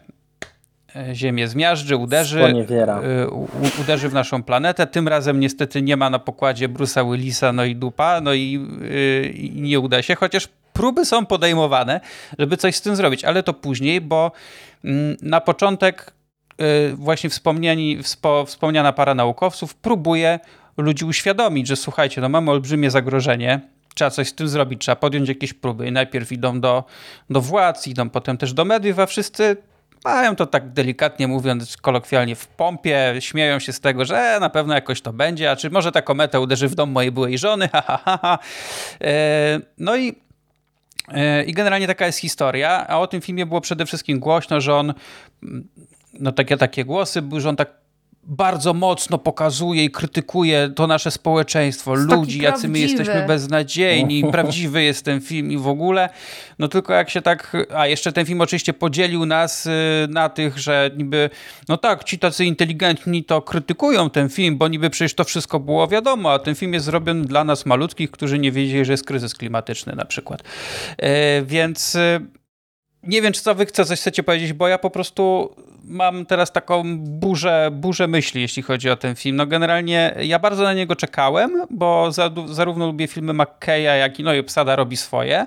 [1.13, 3.27] Ziemię zmiażdży, uderzy, e,
[3.81, 4.87] uderzy w naszą planetę.
[4.87, 8.67] Tym razem niestety nie ma na pokładzie Bruce'a Willisa, no i dupa, no i,
[9.23, 12.01] e, i nie uda się, chociaż próby są podejmowane,
[12.39, 14.31] żeby coś z tym zrobić, ale to później, bo
[14.83, 16.13] mm, na początek
[16.93, 17.97] właśnie wspomniani,
[18.45, 20.39] wspomniana para naukowców próbuje
[20.77, 23.59] ludzi uświadomić, że słuchajcie, no mamy olbrzymie zagrożenie,
[23.95, 26.83] trzeba coś z tym zrobić, trzeba podjąć jakieś próby i najpierw idą do,
[27.29, 29.57] do władz, idą potem też do mediów, a wszyscy
[30.03, 34.49] mają to tak delikatnie mówiąc, kolokwialnie w pompie, śmieją się z tego, że e, na
[34.49, 37.69] pewno jakoś to będzie, a czy może ta kometa uderzy w dom mojej byłej żony,
[37.73, 38.39] ha, ha, ha, ha.
[39.01, 40.15] E, no i
[41.07, 44.75] e, i generalnie taka jest historia, a o tym filmie było przede wszystkim głośno, że
[44.75, 44.93] on,
[46.13, 47.79] no takie, takie głosy że on tak
[48.29, 53.01] bardzo mocno pokazuje i krytykuje to nasze społeczeństwo, Jest ludzi, jacy my prawdziwy.
[53.01, 56.09] jesteśmy beznadziejni, prawdziwy jest ten film i w ogóle.
[56.59, 59.69] No tylko jak się tak, a jeszcze ten film oczywiście podzielił nas y,
[60.09, 61.29] na tych, że niby,
[61.69, 65.87] no tak, ci tacy inteligentni to krytykują ten film, bo niby przecież to wszystko było
[65.87, 69.33] wiadomo, a ten film jest zrobiony dla nas malutkich, którzy nie wiedzieli, że jest kryzys
[69.35, 70.43] klimatyczny na przykład.
[70.97, 72.38] E, więc y,
[73.03, 76.51] nie wiem, czy co wy chce, coś chcecie powiedzieć, bo ja po prostu mam teraz
[76.51, 79.35] taką burzę, burzę myśli, jeśli chodzi o ten film.
[79.35, 84.23] No generalnie ja bardzo na niego czekałem, bo za, zarówno lubię filmy McKeya, jak i
[84.23, 85.45] no i obsada robi swoje.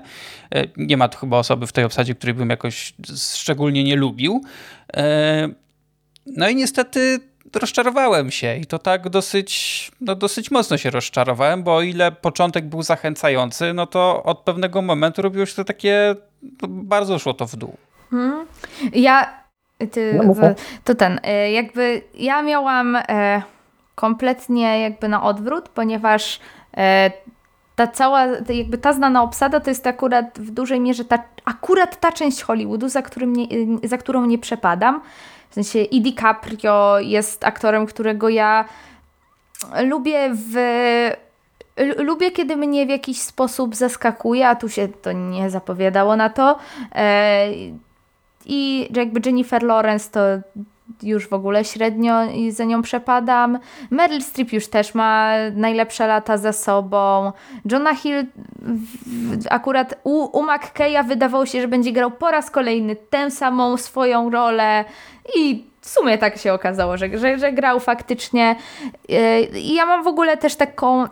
[0.54, 2.94] E, Nie ma tu chyba osoby w tej obsadzie, której bym jakoś
[3.34, 4.42] szczególnie nie lubił.
[4.96, 5.48] E,
[6.26, 7.18] No i niestety
[7.54, 12.64] rozczarowałem się i to tak dosyć, no dosyć mocno się rozczarowałem, bo o ile początek
[12.64, 16.14] był zachęcający, no to od pewnego momentu robiło się to takie,
[16.68, 17.76] bardzo szło to w dół.
[18.92, 19.42] Ja,
[19.90, 20.34] ty, No,
[20.84, 23.42] to ten, e, jakby ja miałam e,
[23.94, 26.40] kompletnie jakby na odwrót, ponieważ
[26.76, 27.10] e,
[27.76, 32.12] ta cała, jakby ta znana obsada to jest akurat w dużej mierze ta, akurat ta
[32.12, 33.44] część Hollywoodu, za, którym nie,
[33.84, 35.00] y, za którą nie przepadam.
[35.50, 38.64] W sensie i DiCaprio jest aktorem, którego ja
[39.84, 40.54] lubię w
[41.98, 46.58] Lubię, kiedy mnie w jakiś sposób zaskakuje, a tu się to nie zapowiadało na to.
[46.94, 47.48] E,
[48.46, 50.20] I jakby Jennifer Lawrence to
[51.02, 52.14] już w ogóle średnio
[52.50, 53.58] za nią przepadam.
[53.90, 57.32] Meryl Streep już też ma najlepsze lata za sobą.
[57.72, 58.26] Jonah Hill
[59.50, 64.30] akurat u, u McKeya wydawało się, że będzie grał po raz kolejny tę samą swoją
[64.30, 64.84] rolę
[65.36, 68.56] i w sumie tak się okazało, że, że, że grał faktycznie.
[69.08, 71.02] Yy, I ja mam w ogóle też taką.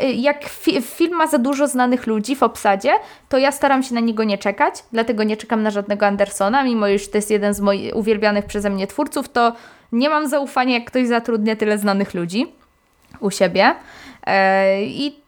[0.00, 2.92] Yy, jak fi- film ma za dużo znanych ludzi w obsadzie,
[3.28, 6.88] to ja staram się na niego nie czekać, dlatego nie czekam na żadnego Andersona, mimo
[6.88, 9.52] iż to jest jeden z moich uwielbianych przeze mnie twórców, to
[9.92, 12.52] nie mam zaufania, jak ktoś zatrudnia tyle znanych ludzi
[13.20, 13.74] u siebie.
[14.26, 14.32] Yy,
[14.82, 15.27] I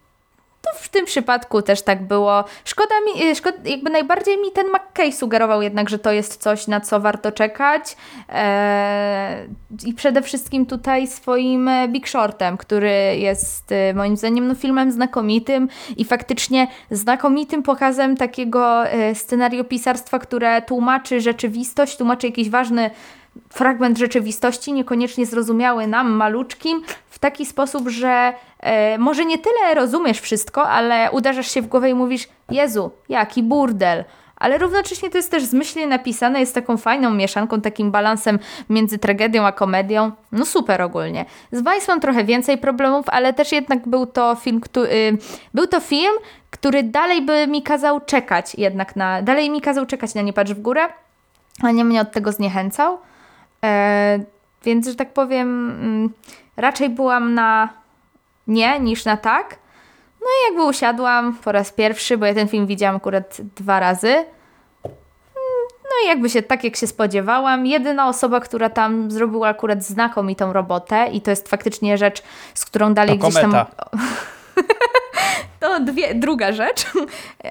[0.62, 2.44] to w tym przypadku też tak było.
[2.64, 6.66] Szkoda mi, y, szkoda, jakby najbardziej mi ten McKay sugerował jednak, że to jest coś,
[6.66, 7.96] na co warto czekać.
[8.28, 9.48] Eee,
[9.84, 14.92] I przede wszystkim tutaj swoim e, Big Shortem, który jest e, moim zdaniem no, filmem
[14.92, 22.90] znakomitym i faktycznie znakomitym pokazem takiego e, scenariopisarstwa, które tłumaczy rzeczywistość, tłumaczy jakiś ważny
[23.48, 30.20] fragment rzeczywistości, niekoniecznie zrozumiały nam, maluczkim, w taki sposób, że e, może nie tyle rozumiesz
[30.20, 34.04] wszystko, ale uderzasz się w głowę i mówisz, Jezu, jaki burdel.
[34.36, 38.38] Ale równocześnie to jest też zmyślnie napisane, jest taką fajną mieszanką, takim balansem
[38.70, 40.12] między tragedią a komedią.
[40.32, 41.24] No super ogólnie.
[41.52, 45.18] Z Vice mam trochę więcej problemów, ale też jednak był to film, który,
[45.54, 46.12] był to film,
[46.50, 50.52] który dalej by mi kazał czekać jednak na, dalej mi kazał czekać na Nie patrz
[50.52, 50.88] w górę,
[51.62, 52.98] a nie mnie od tego zniechęcał.
[53.64, 54.18] E,
[54.64, 56.10] więc, że tak powiem, mm,
[56.56, 57.68] raczej byłam na
[58.46, 59.58] nie niż na tak.
[60.20, 64.08] No i jakby usiadłam po raz pierwszy, bo ja ten film widziałam akurat dwa razy.
[64.08, 64.26] Mm,
[65.84, 67.66] No i jakby się tak, jak się spodziewałam.
[67.66, 72.22] Jedyna osoba, która tam zrobiła akurat znakomitą robotę i to jest faktycznie rzecz,
[72.54, 73.50] z którą dalej To gdzieś tam...
[73.50, 73.90] kometa.
[75.60, 76.86] To dwie, druga rzecz,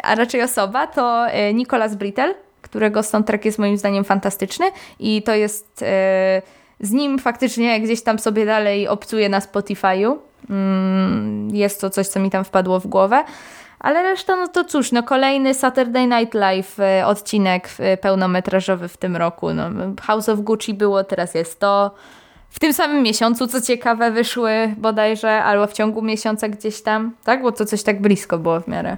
[0.04, 2.36] a raczej osoba, to e, Nicolas Britell,
[2.69, 4.65] którego soundtrack jest moim zdaniem fantastyczny
[4.99, 6.41] i to jest e,
[6.79, 10.15] z nim faktycznie gdzieś tam sobie dalej obcuję na Spotify'u.
[10.49, 13.23] Mm, Jest to coś, co mi tam wpadło w głowę.
[13.79, 18.97] Ale reszta, no to cóż, no kolejny Saturday Night Live e, odcinek e, pełnometrażowy w
[18.97, 19.53] tym roku.
[19.53, 19.69] No,
[20.01, 21.91] House of Gucci było, teraz jest to.
[22.49, 27.41] W tym samym miesiącu, co ciekawe, wyszły bodajże, albo w ciągu miesiąca gdzieś tam, tak?
[27.41, 28.97] Bo to coś tak blisko było w miarę.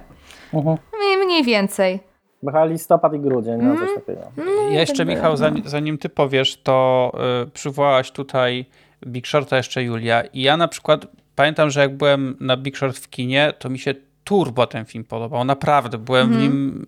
[0.54, 0.76] Mhm.
[1.26, 2.00] Mniej więcej.
[2.46, 3.88] Chyba listopad i grudzień, no Mhm.
[3.88, 4.26] coś takiego.
[4.70, 7.12] Ja jeszcze, Michał, zanim, zanim ty powiesz, to
[7.46, 8.66] y, przywołałaś tutaj
[9.06, 10.22] Big Shorta jeszcze Julia.
[10.22, 13.78] I ja na przykład pamiętam, że jak byłem na Big Short w kinie, to mi
[13.78, 15.44] się turbo ten film podobał.
[15.44, 16.84] Naprawdę, byłem w nim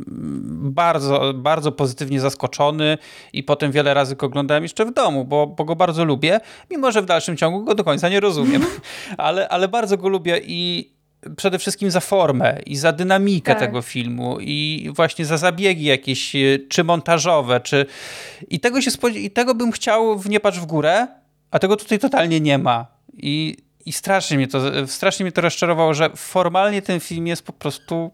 [0.73, 2.99] bardzo, bardzo pozytywnie zaskoczony
[3.33, 6.41] i potem wiele razy go oglądałem jeszcze w domu, bo, bo go bardzo lubię,
[6.71, 8.63] mimo że w dalszym ciągu go do końca nie rozumiem.
[9.19, 10.91] ale, ale bardzo go lubię i
[11.37, 13.61] przede wszystkim za formę i za dynamikę Tak.
[13.61, 17.87] tego filmu i właśnie za zabiegi jakieś, y, czy montażowe, czy...
[18.51, 19.21] I tego, się spodzie...
[19.21, 21.07] I tego bym chciał w Nie patrz w górę,
[21.51, 22.87] a tego tutaj totalnie nie ma.
[23.13, 23.57] I,
[23.87, 28.11] i strasznie, mnie to, strasznie mnie to rozczarowało, że formalnie ten film jest po prostu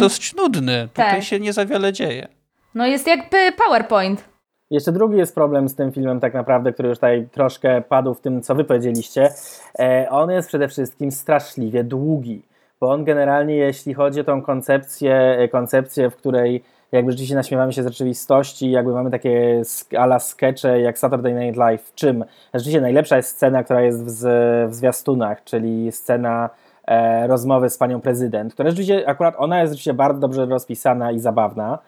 [0.00, 0.88] dość nudny.
[0.88, 1.24] Tutaj Tak.
[1.24, 2.28] się nie za wiele dzieje.
[2.74, 4.24] No jest jakby PowerPoint.
[4.70, 8.20] Jeszcze drugi jest problem z tym filmem tak naprawdę, który już tutaj troszkę padł w
[8.20, 9.30] tym, co wy powiedzieliście.
[9.78, 12.42] E, on jest przede wszystkim straszliwie długi,
[12.80, 17.82] bo on generalnie, jeśli chodzi o tą koncepcję, koncepcję w której jakby rzeczywiście naśmiewamy się
[17.82, 19.62] z rzeczywistości, jakby mamy takie
[19.98, 24.28] ala skecze jak Saturday Night Live, czym rzeczywiście najlepsza jest scena, która jest w,
[24.68, 26.50] w zwiastunach, czyli scena
[26.86, 31.18] e, rozmowy z panią prezydent, która rzeczywiście, akurat ona jest rzeczywiście bardzo dobrze rozpisana i
[31.18, 31.78] zabawna,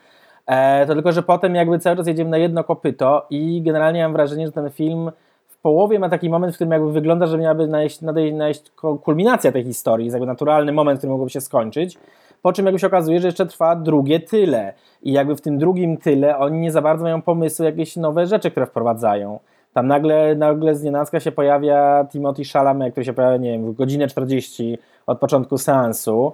[0.49, 4.13] e, to tylko, że potem jakby cały czas jedziemy na jedno kopyto i generalnie mam
[4.13, 5.11] wrażenie, że ten film
[5.47, 8.01] w połowie ma taki moment, w którym jakby wygląda, że miałaby najść,
[8.33, 8.73] najść
[9.03, 11.99] kulminacja tej historii, jakby naturalny moment, który mogłoby się skończyć,
[12.43, 14.73] po czym jakby się okazuje, że jeszcze trwa drugie tyle.
[15.03, 18.51] I jakby w tym drugim tyle oni nie za bardzo mają pomysły, jakieś nowe rzeczy,
[18.51, 19.39] które wprowadzają.
[19.75, 23.75] Tam nagle, nagle z nienacka się pojawia Timothy Chalamet, który się pojawia, nie wiem, w
[23.75, 26.33] godzinę 40 od początku seansu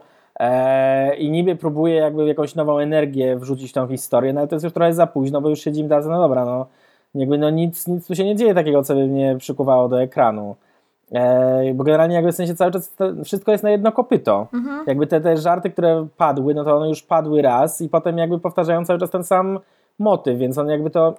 [1.19, 4.65] i niby próbuje jakby jakąś nową energię wrzucić w tą historię, no ale to jest
[4.65, 6.67] już trochę za późno, bo już siedzimy tacy, no dobra, no
[7.15, 10.57] jakby no nic, nic tu się nie dzieje takiego, co by mnie przykuwało do ekranu.
[11.13, 14.47] E, bo generalnie jakby w sensie cały czas wszystko jest na jedno kopyto.
[14.53, 14.85] Mhm.
[14.87, 18.39] Jakby te, te żarty, które padły, no to one już padły raz i potem jakby
[18.39, 19.59] powtarzają cały czas ten sam
[19.99, 21.15] motyw, więc on jakby to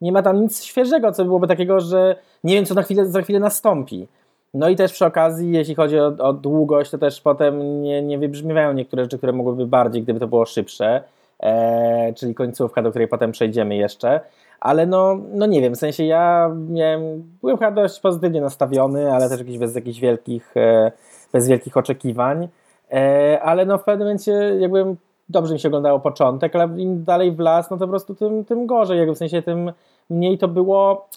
[0.00, 3.22] nie ma tam nic świeżego, co byłoby takiego, że nie wiem, co na chwilę, za
[3.22, 4.08] chwilę nastąpi.
[4.54, 8.18] No i też przy okazji, jeśli chodzi o, o długość, to też potem nie, nie
[8.18, 11.02] wybrzmiewają niektóre rzeczy, które mogłyby bardziej, gdyby to było szybsze,
[11.40, 14.20] e, czyli końcówka, do której potem przejdziemy jeszcze.
[14.60, 19.28] Ale no, no nie wiem, w sensie ja miałem, byłem chyba dość pozytywnie nastawiony, ale
[19.28, 20.92] też jakiś bez jakichś wielkich, e,
[21.32, 22.48] bez wielkich oczekiwań,
[22.92, 24.96] e, ale no w pewnym momencie jakby
[25.28, 28.44] dobrze mi się oglądało początek, ale im dalej w las, no to po prostu tym,
[28.44, 29.72] tym gorzej, jakby w sensie tym
[30.10, 31.08] mniej to było,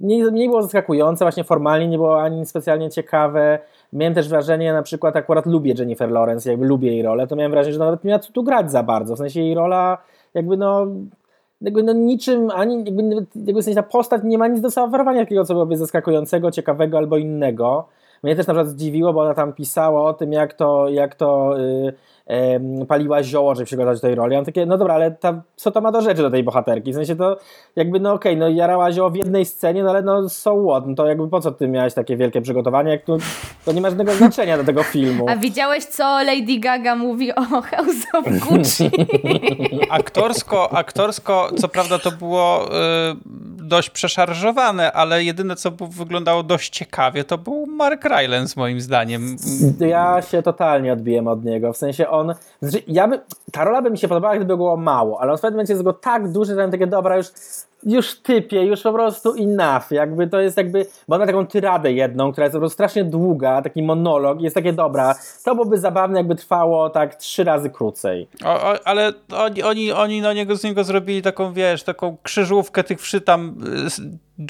[0.00, 3.58] mniej, mniej było zaskakujące, właśnie formalnie nie było ani specjalnie ciekawe,
[3.92, 7.52] miałem też wrażenie, na przykład akurat lubię Jennifer Lawrence, jakby lubię jej rolę, to miałem
[7.52, 9.98] wrażenie, że nawet nie miała tu grać za bardzo, w sensie jej rola
[10.34, 10.86] jakby no
[11.60, 13.02] jakby no niczym, ani jakby,
[13.34, 16.98] jakby w sensie ta postać nie ma nic do zaoferowania takiego, co byłoby zaskakującego, ciekawego
[16.98, 17.88] albo innego.
[18.22, 21.54] Mnie też na przykład zdziwiło, bo ona tam pisała o tym, jak to, jak to
[21.58, 21.92] yy,
[22.88, 24.34] paliła zioło, żeby przygotować do tej roli.
[24.34, 26.92] Ja takie, no dobra, ale ta, co to ma do rzeczy do tej bohaterki?
[26.92, 27.36] W sensie to
[27.76, 30.86] jakby, no okej, okay, no jarała zioło w jednej scenie, no ale no so what?
[30.86, 33.16] No to jakby po co ty miałeś takie wielkie przygotowanie, jak to,
[33.64, 35.26] to nie ma żadnego znaczenia do tego filmu.
[35.28, 38.90] A widziałeś, co Lady Gaga mówi o House of Gucci?
[39.90, 42.70] aktorsko, aktorsko, co prawda to było y,
[43.70, 49.36] dość przeszarżowane, ale jedyne, co wyglądało dość ciekawie, to był Mark Rylance, moim zdaniem.
[49.80, 53.20] Ja się totalnie odbiłem od niego, w sensie on on, znaczy ja by,
[53.52, 55.84] ta rola by mi się podobała, gdyby było mało, ale on w pewnym momencie jest
[55.84, 57.26] go tak duży, że ja takie, dobra, już,
[57.82, 61.92] już typie, już po prostu enough, jakby to jest jakby, bo on ma taką tyradę
[61.92, 65.14] jedną, która jest po prostu strasznie długa, taki monolog, jest takie, dobra,
[65.44, 68.28] to byłoby zabawne, jakby trwało tak trzy razy krócej.
[68.44, 72.84] O, o, ale oni, oni, oni na niego, z niego zrobili taką, wiesz, taką krzyżówkę
[72.84, 73.56] tych wszy tam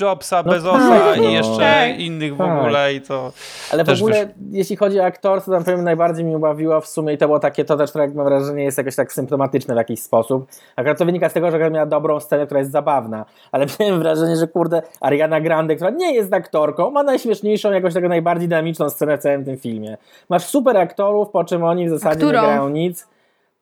[0.00, 1.28] Jobsa, no Bezosa tak, i no.
[1.28, 2.58] jeszcze tak, innych w tak.
[2.58, 3.32] ogóle i to
[3.72, 4.34] Ale w ogóle, wiesz...
[4.50, 7.64] jeśli chodzi o aktorstwo, to powiem, najbardziej mi ubawiło w sumie i to było takie,
[7.64, 10.46] to też, jak mam wrażenie, jest jakoś tak symptomatyczne w jakiś sposób.
[10.76, 14.36] Akurat to wynika z tego, że miała dobrą scenę, która jest zabawna, ale miałem wrażenie,
[14.36, 19.18] że kurde, Ariana Grande, która nie jest aktorką, ma najśmieszniejszą, jakoś taką najbardziej dynamiczną scenę
[19.18, 19.96] w całym tym filmie.
[20.28, 23.08] Masz super aktorów, po czym oni w zasadzie nie grają nic.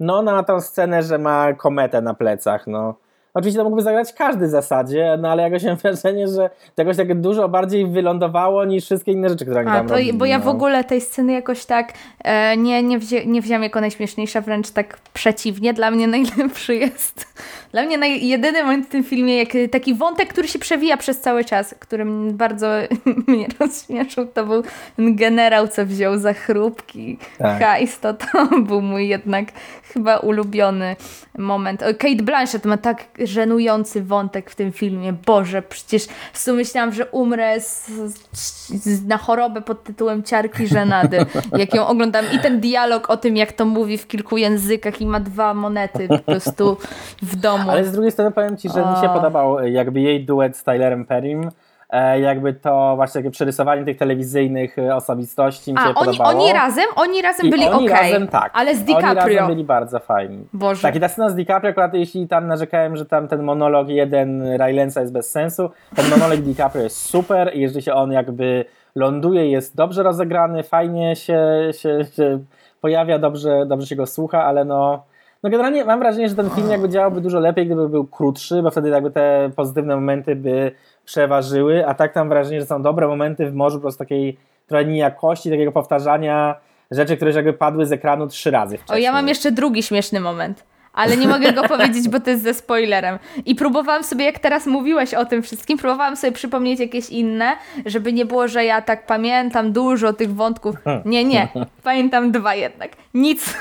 [0.00, 2.94] No, ona ma tą scenę, że ma kometę na plecach, no.
[3.34, 6.96] Oczywiście to mógłby zagrać każdy w zasadzie, no ale jakoś mam wrażenie, że to jakoś
[6.96, 10.38] tak dużo bardziej wylądowało niż wszystkie inne rzeczy, które oni tam to, robili, Bo ja
[10.38, 10.50] w no.
[10.50, 11.92] ogóle tej sceny jakoś tak
[12.24, 15.74] e, nie, nie, wzię, nie wziąłem jako najśmieszniejsza, wręcz tak przeciwnie.
[15.74, 17.26] Dla mnie najlepszy jest,
[17.72, 21.20] dla mnie naj, jedyny moment w tym filmie, jak taki wątek, który się przewija przez
[21.20, 22.66] cały czas, który bardzo
[23.26, 24.62] mnie rozśmieszył, to był
[24.96, 27.62] ten generał, co wziął za chrupki tak.
[27.62, 29.48] hajs, to to był mój jednak
[29.94, 30.96] chyba ulubiony
[31.38, 31.80] moment.
[31.98, 35.12] Kate Blanchett ma tak żenujący wątek w tym filmie.
[35.12, 37.86] Boże, przecież w sumie myślałam, że umrę z,
[38.32, 41.18] z, na chorobę pod tytułem Ciarki Żenady.
[41.58, 45.06] Jak ją oglądam i ten dialog o tym, jak to mówi w kilku językach i
[45.06, 46.76] ma dwa monety po prostu
[47.22, 47.57] w domu.
[47.70, 48.92] Ale z drugiej strony powiem Ci, że o.
[48.92, 51.50] mi się podobał jakby jej duet z Tylerem Perrym
[51.90, 56.30] E, jakby to właśnie takie przerysowanie tych telewizyjnych e, osobistości mi się A, oni, podobało.
[56.30, 56.84] oni razem?
[56.96, 57.96] Oni razem I byli oni ok.
[58.00, 58.50] razem tak.
[58.54, 59.10] Ale z DiCaprio.
[59.10, 60.46] Oni razem byli bardzo fajni.
[60.52, 60.82] Boże.
[60.82, 64.42] Tak, i ta scena z DiCaprio, akurat jeśli tam narzekałem, że tam ten monolog jeden
[64.56, 69.50] Rylensa jest bez sensu, ten monolog DiCaprio jest super i jeżeli się on jakby ląduje,
[69.50, 71.40] jest dobrze rozegrany, fajnie się,
[71.72, 72.38] się, się
[72.80, 75.02] pojawia, dobrze, dobrze się go słucha, ale no
[75.42, 78.70] no generalnie mam wrażenie, że ten film jakby działałby dużo lepiej, gdyby był krótszy, bo
[78.70, 80.72] wtedy jakby te pozytywne momenty by
[81.04, 84.84] przeważyły, a tak mam wrażenie, że są dobre momenty w morzu po prostu takiej trochę
[84.84, 86.54] niejakości, takiego powtarzania
[86.90, 88.98] rzeczy, które jakby padły z ekranu trzy razy wcześniej.
[88.98, 90.64] O, ja mam jeszcze drugi śmieszny moment
[90.98, 93.18] ale nie mogę go powiedzieć, bo to jest ze spoilerem.
[93.46, 98.12] I próbowałam sobie, jak teraz mówiłeś o tym wszystkim, próbowałam sobie przypomnieć jakieś inne, żeby
[98.12, 100.76] nie było, że ja tak pamiętam dużo tych wątków.
[101.04, 101.48] Nie, nie.
[101.82, 102.90] Pamiętam dwa jednak.
[103.14, 103.54] Nic.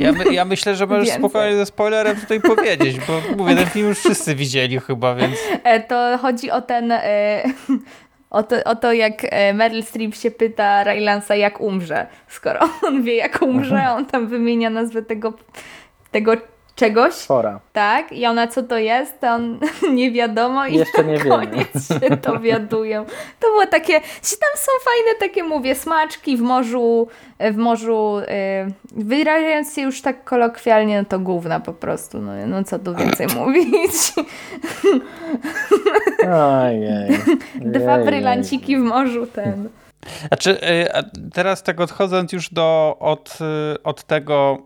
[0.00, 1.20] Ja, my, ja myślę, że możesz Więcej.
[1.20, 5.36] spokojnie ze spoilerem tutaj powiedzieć, bo mówię, ten film już wszyscy widzieli chyba, więc...
[5.64, 6.92] E, To chodzi o ten.
[6.92, 7.42] e,
[8.30, 12.06] O to, o to, jak e, Meryl Streep się pyta Rylansa, jak umrze.
[12.28, 15.32] Skoro on wie, jak umrze, on tam wymienia nazwę tego,
[16.10, 16.32] tego
[16.80, 17.26] czegoś.
[17.26, 17.60] Pora.
[17.72, 19.60] Tak, i ona co to jest, to on
[19.98, 21.46] nie wiadomo i Jeszcze nie na wiemy.
[21.46, 23.04] koniec się dowiadują.
[23.40, 27.08] To było takie, się tam są fajne takie, mówię, smaczki w morzu,
[27.40, 32.64] w morzu, yy, wyrażając się już tak kolokwialnie, no to gówna po prostu, no, no
[32.64, 33.92] co tu więcej mówić.
[36.60, 37.18] Ojej.
[37.54, 39.68] Dwa brylanciki w morzu, ten.
[40.28, 41.02] Znaczy, y, a
[41.32, 43.38] teraz tak odchodząc już do, od,
[43.74, 44.58] y, od tego,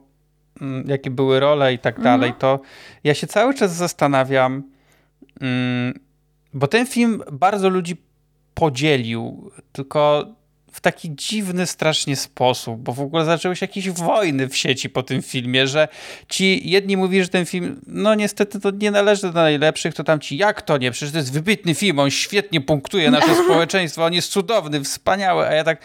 [0.86, 2.60] jakie były role i tak dalej, to
[3.04, 4.62] ja się cały czas zastanawiam,
[5.40, 5.94] mm,
[6.54, 7.96] bo ten film bardzo ludzi
[8.54, 10.26] podzielił, tylko
[10.74, 15.02] w taki dziwny strasznie sposób, bo w ogóle zaczęły się jakieś wojny w sieci po
[15.02, 15.88] tym filmie, że
[16.28, 20.20] ci jedni mówili, że ten film, no niestety to nie należy do najlepszych, to tam
[20.20, 24.12] ci, jak to nie, przecież to jest wybitny film, on świetnie punktuje nasze społeczeństwo, on
[24.12, 25.80] jest cudowny, wspaniały, a ja tak,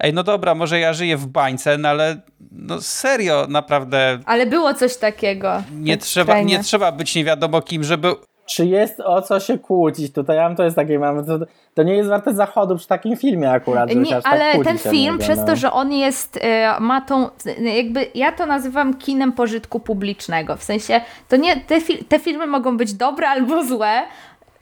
[0.00, 2.20] ej, no dobra, może ja żyję w bańce, no ale
[2.52, 5.62] no serio, naprawdę Ale było coś takiego.
[5.72, 8.14] nie trzeba, nie trzeba być nie wiadomo kim, żeby
[8.46, 10.12] Czy jest o co się kłócić?
[10.12, 11.38] Tutaj ja mam to jest takie, mam, to,
[11.74, 13.94] to nie jest warte zachodu przy takim filmie akurat.
[13.94, 15.46] Nie, tak ale kłócić, ten film, mówię, przez no.
[15.46, 17.28] to, że on jest, e, ma tą,
[17.76, 22.76] jakby, ja to nazywam kinem pożytku publicznego, w sensie, to nie, te, te filmy mogą
[22.76, 24.02] być dobre albo złe,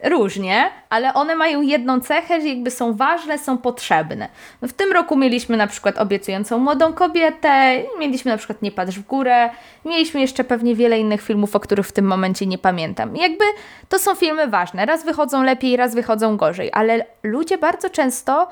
[0.03, 4.29] różnie, ale one mają jedną cechę, że jakby są ważne, są potrzebne.
[4.61, 8.95] No w tym roku mieliśmy na przykład obiecującą młodą kobietę, mieliśmy na przykład Nie patrz
[8.95, 9.49] w górę,
[9.85, 13.15] mieliśmy jeszcze pewnie wiele innych filmów, o których w tym momencie nie pamiętam.
[13.15, 13.45] Jakby
[13.89, 18.47] to są filmy ważne, raz wychodzą lepiej, raz wychodzą gorzej, ale ludzie bardzo często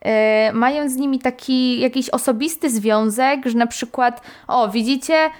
[0.00, 5.30] e, mają z nimi taki jakiś osobisty związek, że na przykład, o widzicie,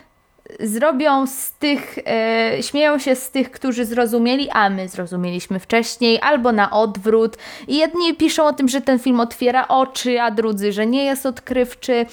[0.61, 6.53] zrobią z tych, e, śmieją się z tych, którzy zrozumieli, a my zrozumieliśmy wcześniej, albo
[6.53, 7.37] na odwrót.
[7.69, 11.27] I jedni piszą o tym, że ten film otwiera oczy, a drudzy, że nie jest
[11.27, 12.07] odkrywczy.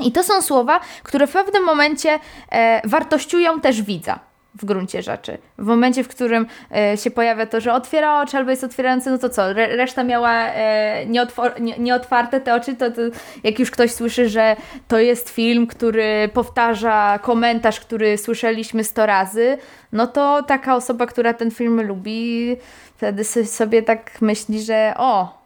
[0.00, 2.18] I to są słowa, które w pewnym momencie
[2.50, 4.25] e, wartościują też widza.
[4.58, 5.38] W gruncie rzeczy.
[5.58, 6.46] W momencie, w którym
[6.76, 9.50] e, się pojawia to, że otwiera oczy albo jest otwierający, no to co?
[9.50, 13.00] Re, reszta miała e, nieotwor- nie, nieotwarte te oczy, to, to
[13.44, 14.56] jak już ktoś słyszy, że
[14.88, 19.58] to jest film, który powtarza komentarz, który słyszeliśmy 100 razy,
[19.92, 22.56] no to taka osoba, która ten film lubi,
[22.96, 25.42] wtedy so- sobie tak myśli, że o,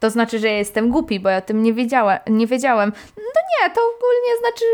[0.00, 2.18] to znaczy, że ja jestem głupi, bo ja o tym nie wiedziałem.
[2.26, 2.92] Nie wiedziałem.
[3.16, 4.64] No nie, to ogólnie znaczy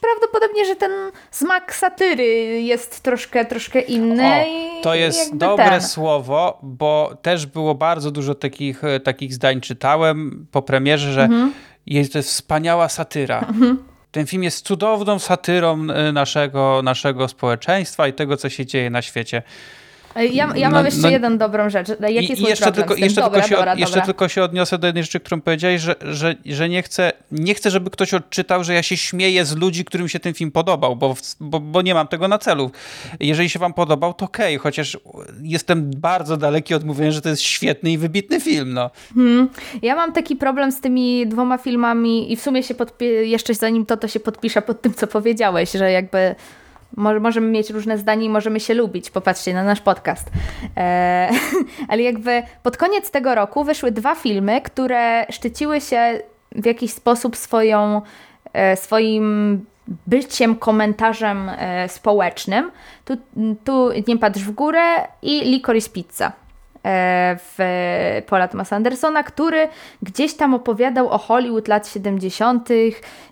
[0.00, 0.92] prawdopodobnie, że ten
[1.30, 2.26] smak satyry
[2.62, 4.24] jest troszkę, troszkę inny.
[4.26, 5.82] O, to jest dobre ten.
[5.82, 11.52] słowo, bo też było bardzo dużo takich, e, takich zdań czytałem po premierze, że Mhm.
[11.86, 13.46] jest, to jest wspaniała satyra.
[14.10, 19.02] Ten film jest cudowną satyrą e, naszego, naszego społeczeństwa i tego, co się dzieje na
[19.02, 19.42] świecie.
[20.16, 21.88] Ja, ja No- mam jeszcze no- jedną dobrą rzecz.
[21.88, 24.06] Jaki I, jeszcze, tylko, jeszcze, dobra, tylko się, dobra, jeszcze dobra.
[24.06, 27.70] tylko się odniosę do jednej rzeczy, którą powiedziałeś, że, że, że nie, chcę, nie chcę,
[27.70, 31.14] żeby ktoś odczytał, że ja się śmieję z ludzi, którym się ten film podobał, bo,
[31.40, 32.70] bo, bo nie mam tego na celu.
[33.20, 34.98] Jeżeli się wam podobał, to okej, chociaż
[35.42, 38.72] jestem bardzo daleki od mówienia, że to jest świetny i wybitny film.
[38.74, 38.90] No.
[39.82, 43.86] Ja mam taki problem z tymi dwoma filmami i w sumie się podpi- jeszcze zanim
[43.86, 46.34] to, to się podpiszę pod tym, co powiedziałeś, że jakby
[46.96, 49.10] możemy mieć różne zdania i możemy się lubić.
[49.10, 50.30] Popatrzcie na nasz podcast.
[50.76, 51.30] E,
[51.88, 56.20] ale jakby pod koniec tego roku wyszły dwa filmy, które szczyciły się
[56.52, 58.02] w jakiś sposób swoją,
[58.52, 59.64] e, swoim
[60.06, 62.70] byciem, komentarzem e, społecznym.
[63.04, 63.16] Tu,
[63.64, 64.80] tu Nie patrz w górę
[65.22, 66.32] i Licorice Pizza
[67.36, 67.58] w
[68.26, 69.68] Paula Thomasa Andersona, który
[70.02, 72.68] gdzieś tam opowiadał o Hollywood lat 70.,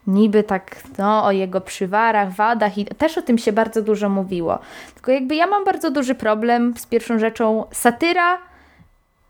[0.06, 4.58] niby tak no, o jego przywarach, wadach i też o tym się bardzo dużo mówiło.
[4.94, 8.38] Tylko jakby ja mam bardzo duży problem z pierwszą rzeczą satyra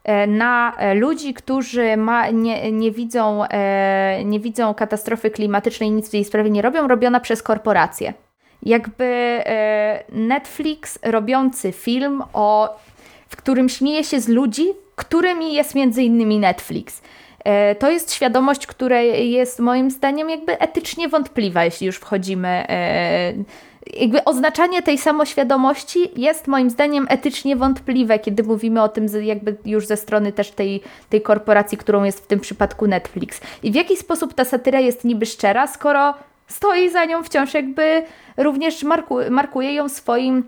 [0.05, 6.09] e, na e, ludzi, którzy ma, nie, nie, widzą, e, nie widzą katastrofy klimatycznej, nic
[6.09, 8.15] w tej sprawie nie robią, robiona przez korporacje.
[8.63, 12.77] Jakby e, Netflix robiący film o
[13.37, 14.67] którym śmieje się z ludzi,
[14.97, 17.03] którymi jest między innymi Netflix.
[17.45, 22.49] E, To jest świadomość, która jest moim zdaniem jakby etycznie wątpliwa, jeśli już wchodzimy.
[22.69, 23.33] e,
[24.01, 29.87] Jakby oznaczanie tej samoświadomości jest moim zdaniem etycznie wątpliwe, kiedy mówimy o tym jakby już
[29.87, 30.81] ze strony też tej,
[31.11, 33.41] tej korporacji, którą jest w tym przypadku Netflix.
[33.63, 36.15] I w jaki sposób ta satyra jest niby szczera, skoro
[36.47, 38.03] stoi za nią wciąż, jakby
[38.37, 40.45] również marku, markuje ją swoim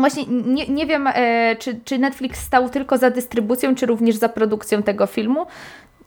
[0.00, 4.28] Właśnie nie, nie wiem, e, czy, czy Netflix stał tylko za dystrybucją, czy również za
[4.28, 5.46] produkcją tego filmu.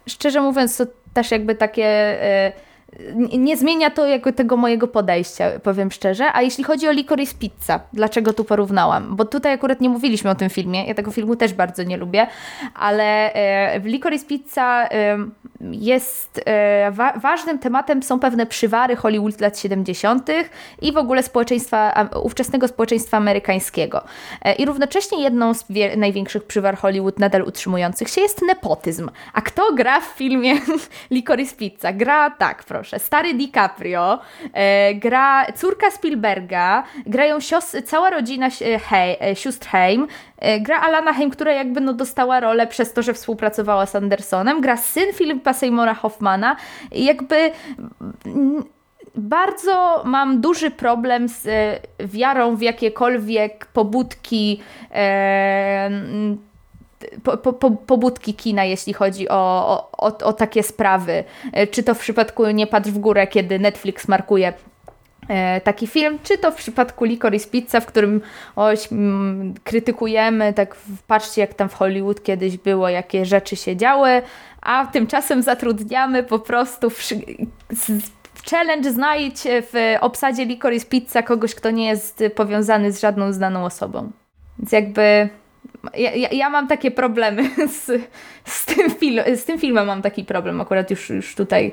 [0.08, 1.86] Szczerze mówiąc, to też jakby takie.
[1.86, 2.52] E,
[3.38, 6.26] nie zmienia to jakby tego mojego podejścia, powiem szczerze.
[6.34, 9.16] A jeśli chodzi o Licorice Pizza, dlaczego tu porównałam?
[9.16, 12.28] Bo tutaj akurat nie mówiliśmy o tym filmie, ja tego filmu też bardzo nie lubię,
[12.74, 15.18] ale e, w Licorice Pizza e,
[15.72, 20.30] jest e, wa ważnym tematem są pewne przywary Hollywood lat 70.
[20.82, 24.04] i w ogóle społeczeństwa, ówczesnego społeczeństwa amerykańskiego.
[24.58, 25.66] I równocześnie jedną z
[25.98, 29.10] największych przywar Hollywood nadal utrzymujących się jest nepotyzm.
[29.34, 30.56] A kto gra w filmie
[31.12, 31.94] Licorice Pizza?
[31.94, 34.20] Gra tak, proszę proszę, stary DiCaprio,
[34.54, 37.38] e, gra córka Spielberga, grają
[37.86, 40.08] cała rodzina e, Hej, sióstr Heim,
[40.38, 44.62] e, gra Alana Heim, która jakby no dostała rolę przez to, że współpracowała z Andersonem,
[44.62, 46.56] gra syn Philipa Seymoura Hoffmana,
[46.92, 47.52] jakby
[48.26, 48.64] mm,
[49.16, 54.62] bardzo mam duży problem z e, wiarą w jakiekolwiek pobudki
[54.92, 55.90] e,
[57.24, 61.24] po, po, pobudki kina, jeśli chodzi o, o, o, takie sprawy.
[61.54, 64.54] E, czy to w przypadku Nie patrz w górę, kiedy Netflix markuje
[65.30, 68.22] e, taki film, czy to w przypadku Licorice Pizza, w którym
[68.56, 70.76] oś, m, krytykujemy, tak
[71.08, 74.22] patrzcie jak tam w Hollywood kiedyś było, jakie rzeczy się działy,
[74.62, 77.10] a tymczasem zatrudniamy po prostu w,
[78.52, 84.12] challenge znajdź w obsadzie Licorice Pizza kogoś, kto nie jest powiązany z żadną znaną osobą.
[84.60, 85.30] Więc jakby
[85.98, 87.44] ja, ja, mam takie problemy
[87.80, 87.86] z,
[88.46, 91.72] z, tym film, z tym filmem, mam taki problem akurat już, już tutaj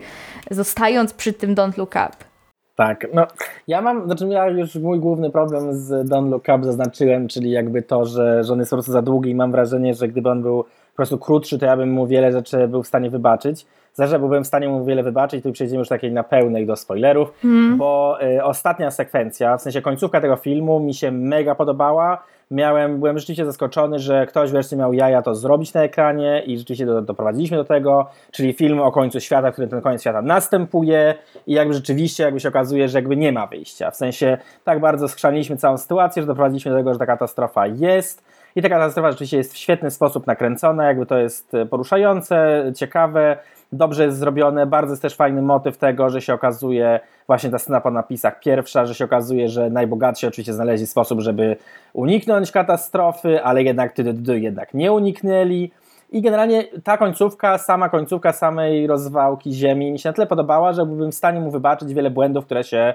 [0.51, 2.31] zostając przy tym Don't Look Up.
[2.77, 3.27] Tak, no
[3.69, 7.83] ja mam, znaczy ja już mój główny problem z Don't Look Up zaznaczyłem, czyli jakby
[7.83, 10.43] to, że, że on jest po prostu za długi i mam wrażenie, że gdyby on
[10.43, 13.67] był po prostu krótszy, to ja bym mu wiele rzeczy był w stanie wybaczyć.
[13.93, 17.33] Zależy, byłbym w stanie mu wiele wybaczyć, tu przejdziemy już takiej na pełnej do spoilerów,
[17.45, 17.77] mm.
[17.77, 23.19] bo y, ostatnia sekwencja, w sensie końcówka tego filmu mi się mega podobała miałem, byłem
[23.19, 27.57] rzeczywiście zaskoczony, że ktoś wreszcie miał jaja to zrobić na ekranie i rzeczywiście do, doprowadziliśmy
[27.57, 31.15] do tego, czyli film o końcu świata, który ten koniec świata następuje
[31.47, 33.91] i jakby rzeczywiście jakby się okazuje, że jakby nie ma wyjścia.
[33.91, 38.23] W sensie tak bardzo skrzaniliśmy całą sytuację, że doprowadziliśmy do tego, że ta katastrofa jest
[38.61, 43.37] i ta katastrofa rzeczywiście jest w świetny sposób nakręcona, jakby to jest poruszające, ciekawe,
[43.73, 47.81] dobrze jest zrobione, bardzo jest też fajny motyw tego, że się okazuje, właśnie ta scena
[47.81, 51.57] po napisach pierwsza, że się okazuje, że najbogatsi oczywiście znaleźli sposób, żeby
[51.93, 53.93] uniknąć katastrofy, ale jednak
[54.27, 55.71] jednak nie uniknęli.
[56.13, 60.87] I generalnie ta końcówka, sama końcówka samej rozwałki ziemi mi się na tyle podobała, że
[60.87, 62.95] byłbym w stanie mu wybaczyć wiele błędów, które się e,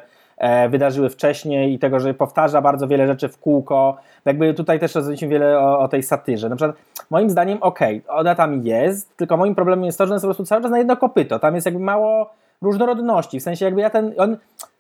[0.69, 3.97] wydarzyły wcześniej i tego, że powtarza bardzo wiele rzeczy w kółko.
[4.25, 6.49] Jakby tutaj też rozmawialiśmy wiele o, o, tej satyrze.
[6.49, 6.77] Na przykład
[7.09, 10.23] moim zdaniem, okej, okay, ona tam jest, tylko moim problemem jest to, że ona jest
[10.23, 11.39] po prostu cały czas na jedno kopyto.
[11.39, 12.29] Tam jest jakby mało
[12.61, 14.37] różnorodności, w sensie jakby ja ten, on,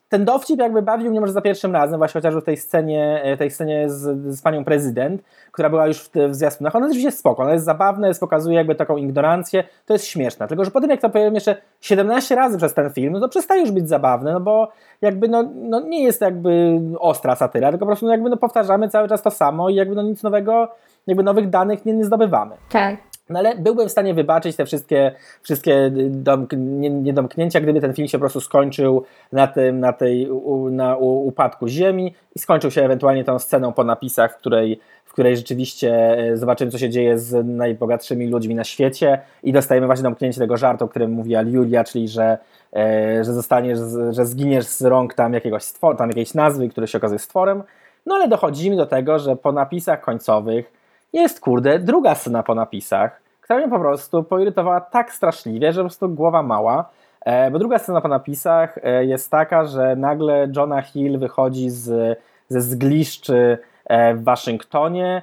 [0.09, 3.37] ten dowcip jakby bawił mnie może za pierwszym razem, właśnie chociażby w tej scenie, e,
[3.37, 6.75] tej scenie z, z panią prezydent, która była już w, w zwiastunach.
[6.75, 10.47] Ona jest oczywiście spoko, ona jest zabawna, jest, pokazuje jakby taką ignorancję, to jest śmieszne.
[10.47, 13.61] Tylko, że potem jak to powiem jeszcze 17 razy przez ten film, no to przestaje
[13.61, 17.89] już być zabawne, no bo jakby no, no nie jest jakby ostra satyra, tylko po
[17.89, 20.67] prostu no jakby no powtarzamy cały czas to samo i jakby no nic nowego,
[21.07, 22.55] jakby nowych danych nie, nie zdobywamy.
[22.69, 23.14] Tak.
[23.29, 25.11] No ale byłbym w stanie wybaczyć te wszystkie,
[25.41, 26.53] wszystkie domk
[26.89, 30.29] niedomknięcia, gdyby ten film się po prostu skończył na tym, na tej,
[30.71, 35.37] na upadku Ziemi i skończył się ewentualnie tą sceną po napisach, w której, w której
[35.37, 40.39] rzeczywiście e, zobaczymy, co się dzieje z najbogatszymi ludźmi na świecie i dostajemy właśnie domknięcie
[40.39, 42.37] tego żartu, o którym mówiła Julia, czyli że,
[42.75, 43.79] e, że zostaniesz,
[44.11, 47.63] że zginiesz z rąk tam jakiegoś stwor, tam jakiejś nazwy, który się okazuje stworem.
[48.05, 50.84] No ale dochodzimy do tego, że po napisach końcowych
[51.15, 55.83] jest, kurde, druga scena po napisach, która mnie po prostu poirytowała tak straszliwie, że po
[55.83, 56.89] prostu głowa mała.
[57.21, 62.19] E, bo druga scena po napisach e, jest taka, że nagle Jonah Hill wychodzi z,
[62.49, 65.21] ze zgliszczy e, w Waszyngtonie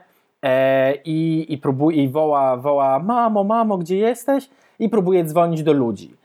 [1.05, 4.51] i, i próbuje i woła, woła mamo, mamo, gdzie jesteś?
[4.79, 6.17] I próbuje dzwonić do ludzi.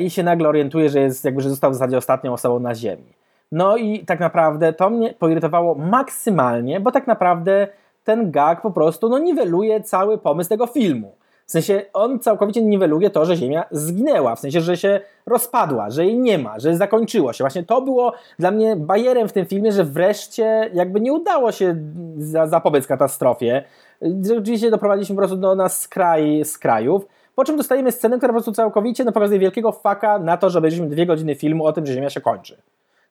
[0.00, 3.12] I się nagle orientuje, że, jest, jakby, że został w zasadzie ostatnią osobą na ziemi.
[3.52, 7.68] No i tak naprawdę to mnie poirytowało maksymalnie, bo tak naprawdę
[8.04, 11.16] ten gag po prostu no, niweluje cały pomysł tego filmu.
[11.46, 16.04] W sensie on całkowicie niweluje to, że Ziemia zginęła, w sensie, że się rozpadła, że
[16.04, 17.44] jej nie ma, że zakończyło się.
[17.44, 21.76] Właśnie to było dla mnie bajerem w tym filmie, że wreszcie jakby nie udało się
[22.44, 23.64] zapobiec katastrofie.
[24.38, 28.52] Oczywiście doprowadziliśmy po prostu do nas skraj, skrajów, po czym dostajemy scenę, która po prostu
[28.52, 31.92] całkowicie no, pokazuje wielkiego faka na to, że obejrzymy dwie godziny filmu o tym, że
[31.92, 32.62] Ziemia się kończy.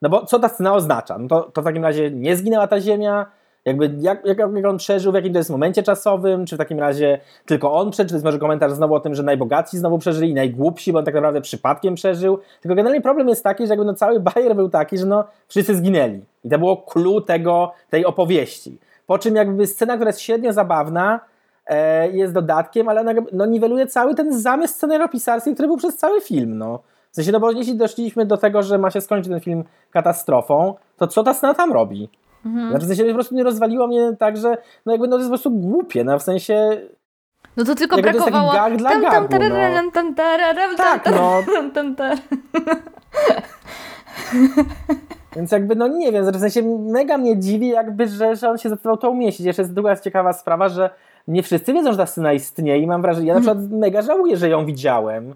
[0.02, 1.18] No bo co ta scena oznacza?
[1.18, 3.26] No to, to w takim razie nie zginęła ta Ziemia,
[3.64, 6.80] Jakby jak, jak, jak on przeżył, w jakim to jest momencie czasowym, czy w takim
[6.80, 10.34] razie tylko on przeżył, to jest może komentarz znowu o tym, że najbogatsi znowu przeżyli
[10.34, 12.38] najgłupsi, bo on tak naprawdę przypadkiem przeżył.
[12.60, 15.76] Tylko generalnie problem jest taki, że jakby no cały bajer był taki, że no wszyscy
[15.76, 16.20] zginęli.
[16.44, 18.78] I to było clue tego, tej opowieści.
[19.06, 21.20] Po czym jakby scena, która jest średnio zabawna,
[21.66, 26.20] e, jest dodatkiem, ale ona no, niweluje cały ten zamysł scenariopisarski, który był przez cały
[26.20, 26.58] film.
[26.58, 26.78] No.
[27.10, 30.74] W sensie, no bo jeśli doszliśmy do tego, że ma się skończyć ten film katastrofą,
[30.96, 32.08] to co ta scena tam robi?
[32.46, 32.70] Mhm.
[32.70, 35.28] Znaczy, w sensie po prostu nie rozwaliło mnie tak, że no jakby no to jest
[35.28, 36.80] po prostu głupie, no w sensie...
[37.56, 38.52] No to tylko brakowało...
[38.52, 39.90] To gag dla tam, tam, gagu, no.
[39.92, 40.08] tam,
[40.76, 41.42] Tak, no.
[45.36, 48.68] Więc jakby, no nie wiem, w sensie mega mnie dziwi jakby, że, że on się
[48.68, 49.46] zdecydował to umieścić.
[49.46, 50.90] Jeszcze jest druga ciekawa sprawa, że
[51.28, 54.36] nie wszyscy wiedzą, że ta scena istnieje i mam wrażenie, ja na przykład mega żałuję,
[54.36, 55.34] że ją widziałem.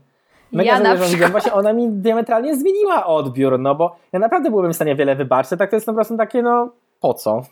[0.53, 1.33] Mega ja żałuję, że ją widziałem.
[1.33, 5.59] Właśnie ona mi diametralnie zmieniła odbiór, no bo ja naprawdę byłbym w stanie wiele wybaczyć,
[5.59, 7.42] tak to jest po prostu takie, no po co?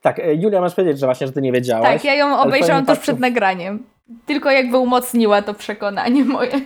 [0.00, 1.88] Tak, e, Julia, masz powiedzieć, że właśnie, że ty nie wiedziałaś.
[1.88, 3.84] Tak, ja ją obejrzałam tuż przed nagraniem.
[4.26, 6.60] Tylko jakby umocniła to przekonanie moje.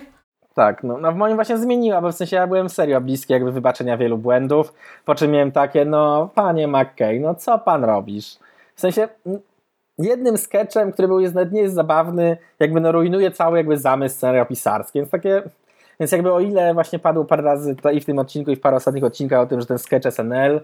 [0.53, 3.51] Tak, no, no w moim właśnie zmieniła, bo w sensie ja byłem serio bliski jakby
[3.51, 4.73] wybaczenia wielu błędów,
[5.05, 8.37] po czym miałem takie, no panie McKay, no co pan robisz?
[8.75, 9.07] W sensie
[9.97, 14.15] jednym sketchem, który był jest, nawet nie jest zabawny, jakby no rujnuje cały jakby zamysł
[14.15, 15.41] scenariopisarski, więc takie,
[15.99, 18.61] więc jakby o ile właśnie padło parę razy to i w tym odcinku i w
[18.61, 20.61] paru ostatnich odcinkach o tym, że ten sketch SNL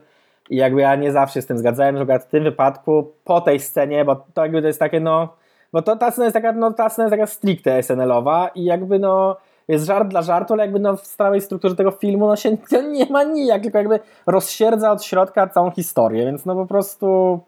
[0.50, 4.06] i jakby ja nie zawsze z tym zgadzałem, że w tym wypadku po tej scenie,
[4.06, 5.36] bo to jakby to jest takie no,
[5.74, 9.00] bo to ta scena jest taka, no ta scena jest taka stricte SNL-owa i jakby
[9.00, 9.38] no
[9.68, 12.58] jest żart dla żartu, ale jakby no w stałej strukturze tego filmu no się
[12.92, 17.40] nie ma nijak, tylko jakby rozsierdza od środka całą historię, więc no po prostu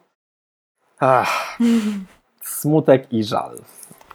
[0.99, 1.57] ach,
[2.41, 3.57] smutek i żal.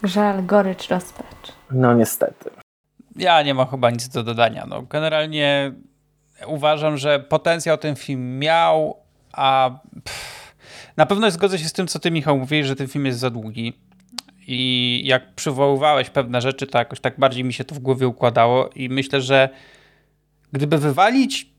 [0.03, 1.53] Żal, gorycz, rozpacz.
[1.71, 2.49] No niestety.
[3.15, 4.65] Ja nie mam chyba nic do dodania.
[4.69, 5.73] No, generalnie
[6.47, 8.97] uważam, że potencjał ten film miał,
[9.31, 10.55] a pff,
[10.97, 13.29] na pewno zgodzę się z tym, co ty Michał mówisz, że ten film jest za
[13.29, 13.73] długi.
[14.47, 18.69] I jak przywoływałeś pewne rzeczy, to jakoś tak bardziej mi się to w głowie układało
[18.69, 19.49] i myślę, że
[20.51, 21.49] gdyby wywalić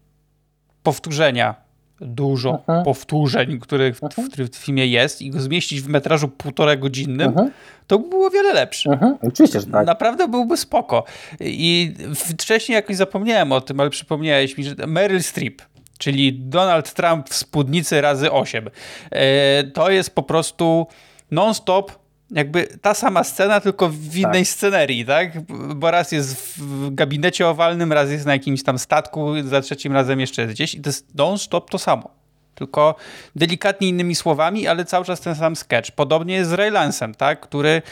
[0.83, 1.64] powtórzenia,
[2.01, 2.63] dużo Aha.
[2.69, 2.85] Mhm.
[2.85, 4.31] powtórzeń, których w, mhm.
[4.31, 7.41] w, w, filmie jest i go zmieścić w metrażu półtora godzinnym, Aha.
[7.41, 7.51] Mhm.
[7.87, 8.91] to by było wiele lepsze.
[8.93, 9.15] Aha.
[9.23, 9.87] Oczywiście, że tak.
[9.87, 11.05] Naprawdę byłby spoko.
[11.41, 15.63] I wcześniej jakoś zapomniałem o tym, ale przypomniałeś mi, że Meryl Streep,
[15.99, 18.71] czyli Donald Trump w spódnicy razy 8,
[19.11, 20.87] e, to jest po prostu
[21.31, 22.04] non-stop
[22.35, 24.49] jakby ta sama scena, tylko w innej tak.
[24.49, 25.41] scenerii, tak?
[25.75, 30.21] Bo raz jest w gabinecie owalnym, raz jest na jakimś tam statku, za trzecim razem
[30.21, 32.11] jeszcze jest gdzieś i to jest non-stop to samo.
[32.55, 32.95] Tylko
[33.37, 35.91] delikatnie innymi słowami, ale cały czas ten sam sketch.
[35.91, 37.41] Podobnie jest z Ray Lansem, tak?
[37.41, 37.83] Który e,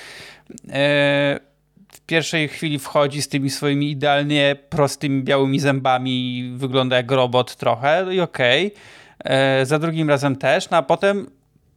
[1.93, 7.57] w pierwszej chwili wchodzi z tymi swoimi idealnie prostymi, białymi zębami i wygląda jak robot
[7.57, 8.66] trochę no i okej.
[8.66, 9.32] Okay.
[9.32, 11.26] E, za drugim razem też, no a potem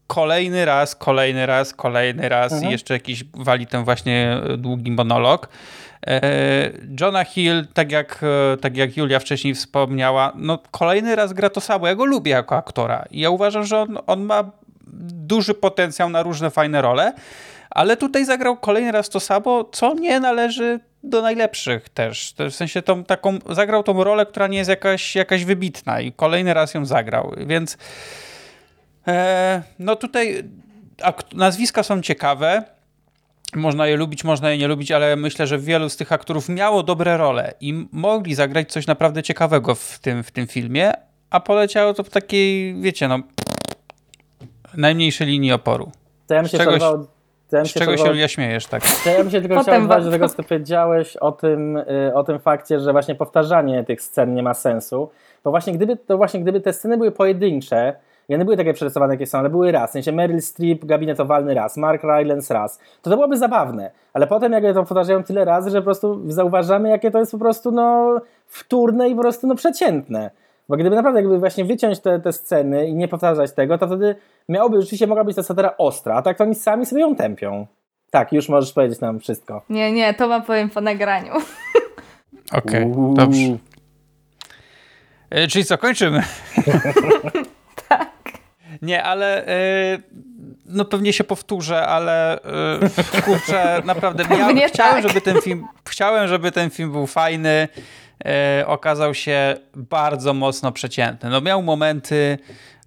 [0.08, 2.70] kolejny raz, kolejny raz, kolejny raz mhm.
[2.70, 5.50] i jeszcze jakiś wali ten właśnie długi monolog.
[6.08, 6.22] E,
[7.00, 11.62] Johna Hill, tak jak, e, tak jak Julia wcześniej wspomniała, no kolejny raz gra to
[11.62, 11.88] samo.
[11.88, 14.52] Ja go lubię jako aktora i ja uważam, że on, on ma
[15.08, 17.14] duży potencjał na różne fajne role,
[17.70, 22.34] ale tutaj zagrał kolejny raz to samo, co nie należy do najlepszych też.
[22.50, 26.54] W sensie tą, taką, zagrał tą rolę, która nie jest jakaś, jakaś wybitna i kolejny
[26.54, 27.78] raz ją zagrał, więc E,
[29.80, 30.44] no tutaj
[31.34, 32.64] nazwiska są ciekawe.
[33.56, 36.84] Można je lubić, można je nie lubić, ale myślę, że wielu z tych aktorów miało
[36.84, 40.92] dobre role i mogli zagrać coś naprawdę ciekawego w tym, w tym filmie,
[41.30, 43.20] a poleciało to w takiej, wiecie, no
[44.78, 45.92] najmniejszej linii oporu.
[46.28, 46.80] To ja bym się czegoś,
[47.50, 48.84] to ja z czego się Julia śmiejesz, tak?
[49.04, 52.24] To ja bym się tylko chciał odwołać do tego, co powiedziałeś o tym, y, o
[52.24, 55.10] tym fakcie, że właśnie powtarzanie tych scen nie ma sensu,
[55.44, 57.96] bo właśnie gdyby, to właśnie gdyby te sceny były pojedyncze,
[58.30, 59.90] i one były takie przerysowane, jakie są, ale były raz.
[59.90, 62.80] W sensie Meryl Streep, gabinet owalny raz, Mark Rylance raz.
[63.02, 63.92] To to byłoby zabawne.
[64.14, 67.38] Ale potem jak to powtarzają tyle razy, że po prostu zauważamy, jakie to jest po
[67.38, 68.16] prostu no,
[68.48, 70.32] wtórne i po prostu no, przeciętne.
[70.70, 74.16] Bo gdyby naprawdę jakby właśnie wyciąć te, te sceny i nie powtarzać tego, to wtedy
[74.50, 77.68] miałoby, rzeczywiście mogła być ta satira ostra, a tak to oni sami sobie ją tępią.
[78.12, 79.62] Tak, już możesz powiedzieć nam wszystko.
[79.70, 81.32] Nie, nie, to wam powiem po nagraniu.
[82.58, 83.58] Okej, okay, dobrze.
[85.30, 86.22] E, czyli co, kończymy?
[88.80, 88.82] tak.
[88.82, 89.48] Nie, ale
[89.94, 90.04] y,
[90.66, 92.38] no pewnie się powtórzę, ale
[93.18, 94.24] y, kurczę, naprawdę
[94.56, 95.08] ja chciałem, tak.
[95.08, 97.68] żeby ten film, chciałem, żeby ten film był fajny.
[98.62, 101.30] Y, okazał się bardzo mocno przeciętny.
[101.30, 102.38] No miał momenty,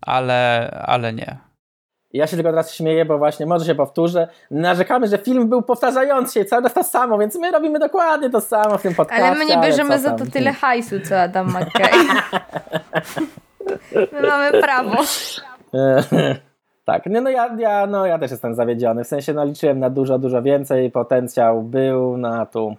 [0.01, 1.49] ale, ale nie.
[2.13, 4.29] Ja się tylko teraz śmieję, bo właśnie może się powtórzę.
[4.51, 8.41] Narzekamy, że film był powtarzający się cały czas to samo, więc my robimy dokładnie to
[8.41, 9.25] samo w tym podcaście.
[9.25, 11.93] Ale my nie bierzemy za to tyle hajsu, co Adam McKay.
[14.13, 14.97] my mamy prawo.
[16.85, 19.05] Tak, nie, no, ja, ja, no ja też jestem zawiedziony.
[19.05, 20.91] W sensie no, liczyłem na dużo, dużo więcej.
[20.91, 22.75] Potencjał był, no a tu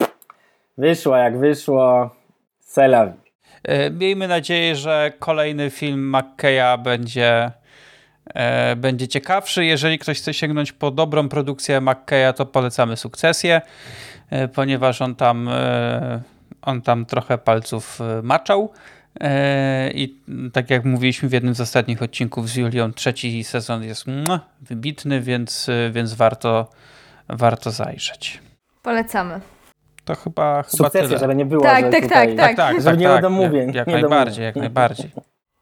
[0.77, 2.09] wyszło jak wyszło.
[2.59, 3.13] Selawi.
[3.63, 7.51] E, Miejmy nadzieję, że kolejny film McKeya będzie,
[8.33, 9.65] e, będzie ciekawszy.
[9.65, 13.61] Jeżeli ktoś chce sięgnąć po dobrą produkcję McKeya, to polecamy sukcesję,
[14.29, 15.49] e, ponieważ on tam,
[16.61, 18.71] on tam trochę palców maczał.
[19.20, 20.16] E, I
[20.53, 25.22] tak jak mówiliśmy w jednym z ostatnich odcinków z Julią, trzeci sezon jest mua, wybitny,
[25.22, 26.68] więc, e, więc warto,
[27.30, 28.39] warto zajrzeć.
[28.84, 29.39] Polecamy.
[30.05, 31.20] To chyba, chyba Sukcesję, tyle.
[31.20, 32.36] żeby nie było, Tak, tak, tutaj...
[32.36, 34.10] tak, tak, Żeby tak, nie tak, niedomówień, Jak, jak niedomówień.
[34.10, 35.12] najbardziej, jak najbardziej.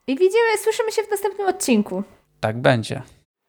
[0.07, 2.03] I widzimy, słyszymy się w następnym odcinku.
[2.39, 3.01] Tak będzie.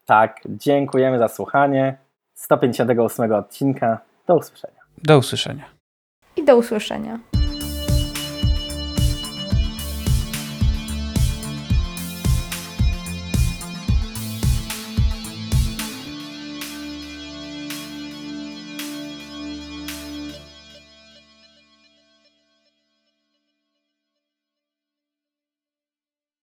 [0.06, 1.96] Tak, dziękujemy za słuchanie.
[2.34, 3.98] 158 odcinka.
[4.26, 4.80] Do usłyszenia.
[5.02, 5.64] Do usłyszenia.
[6.36, 7.18] I do usłyszenia.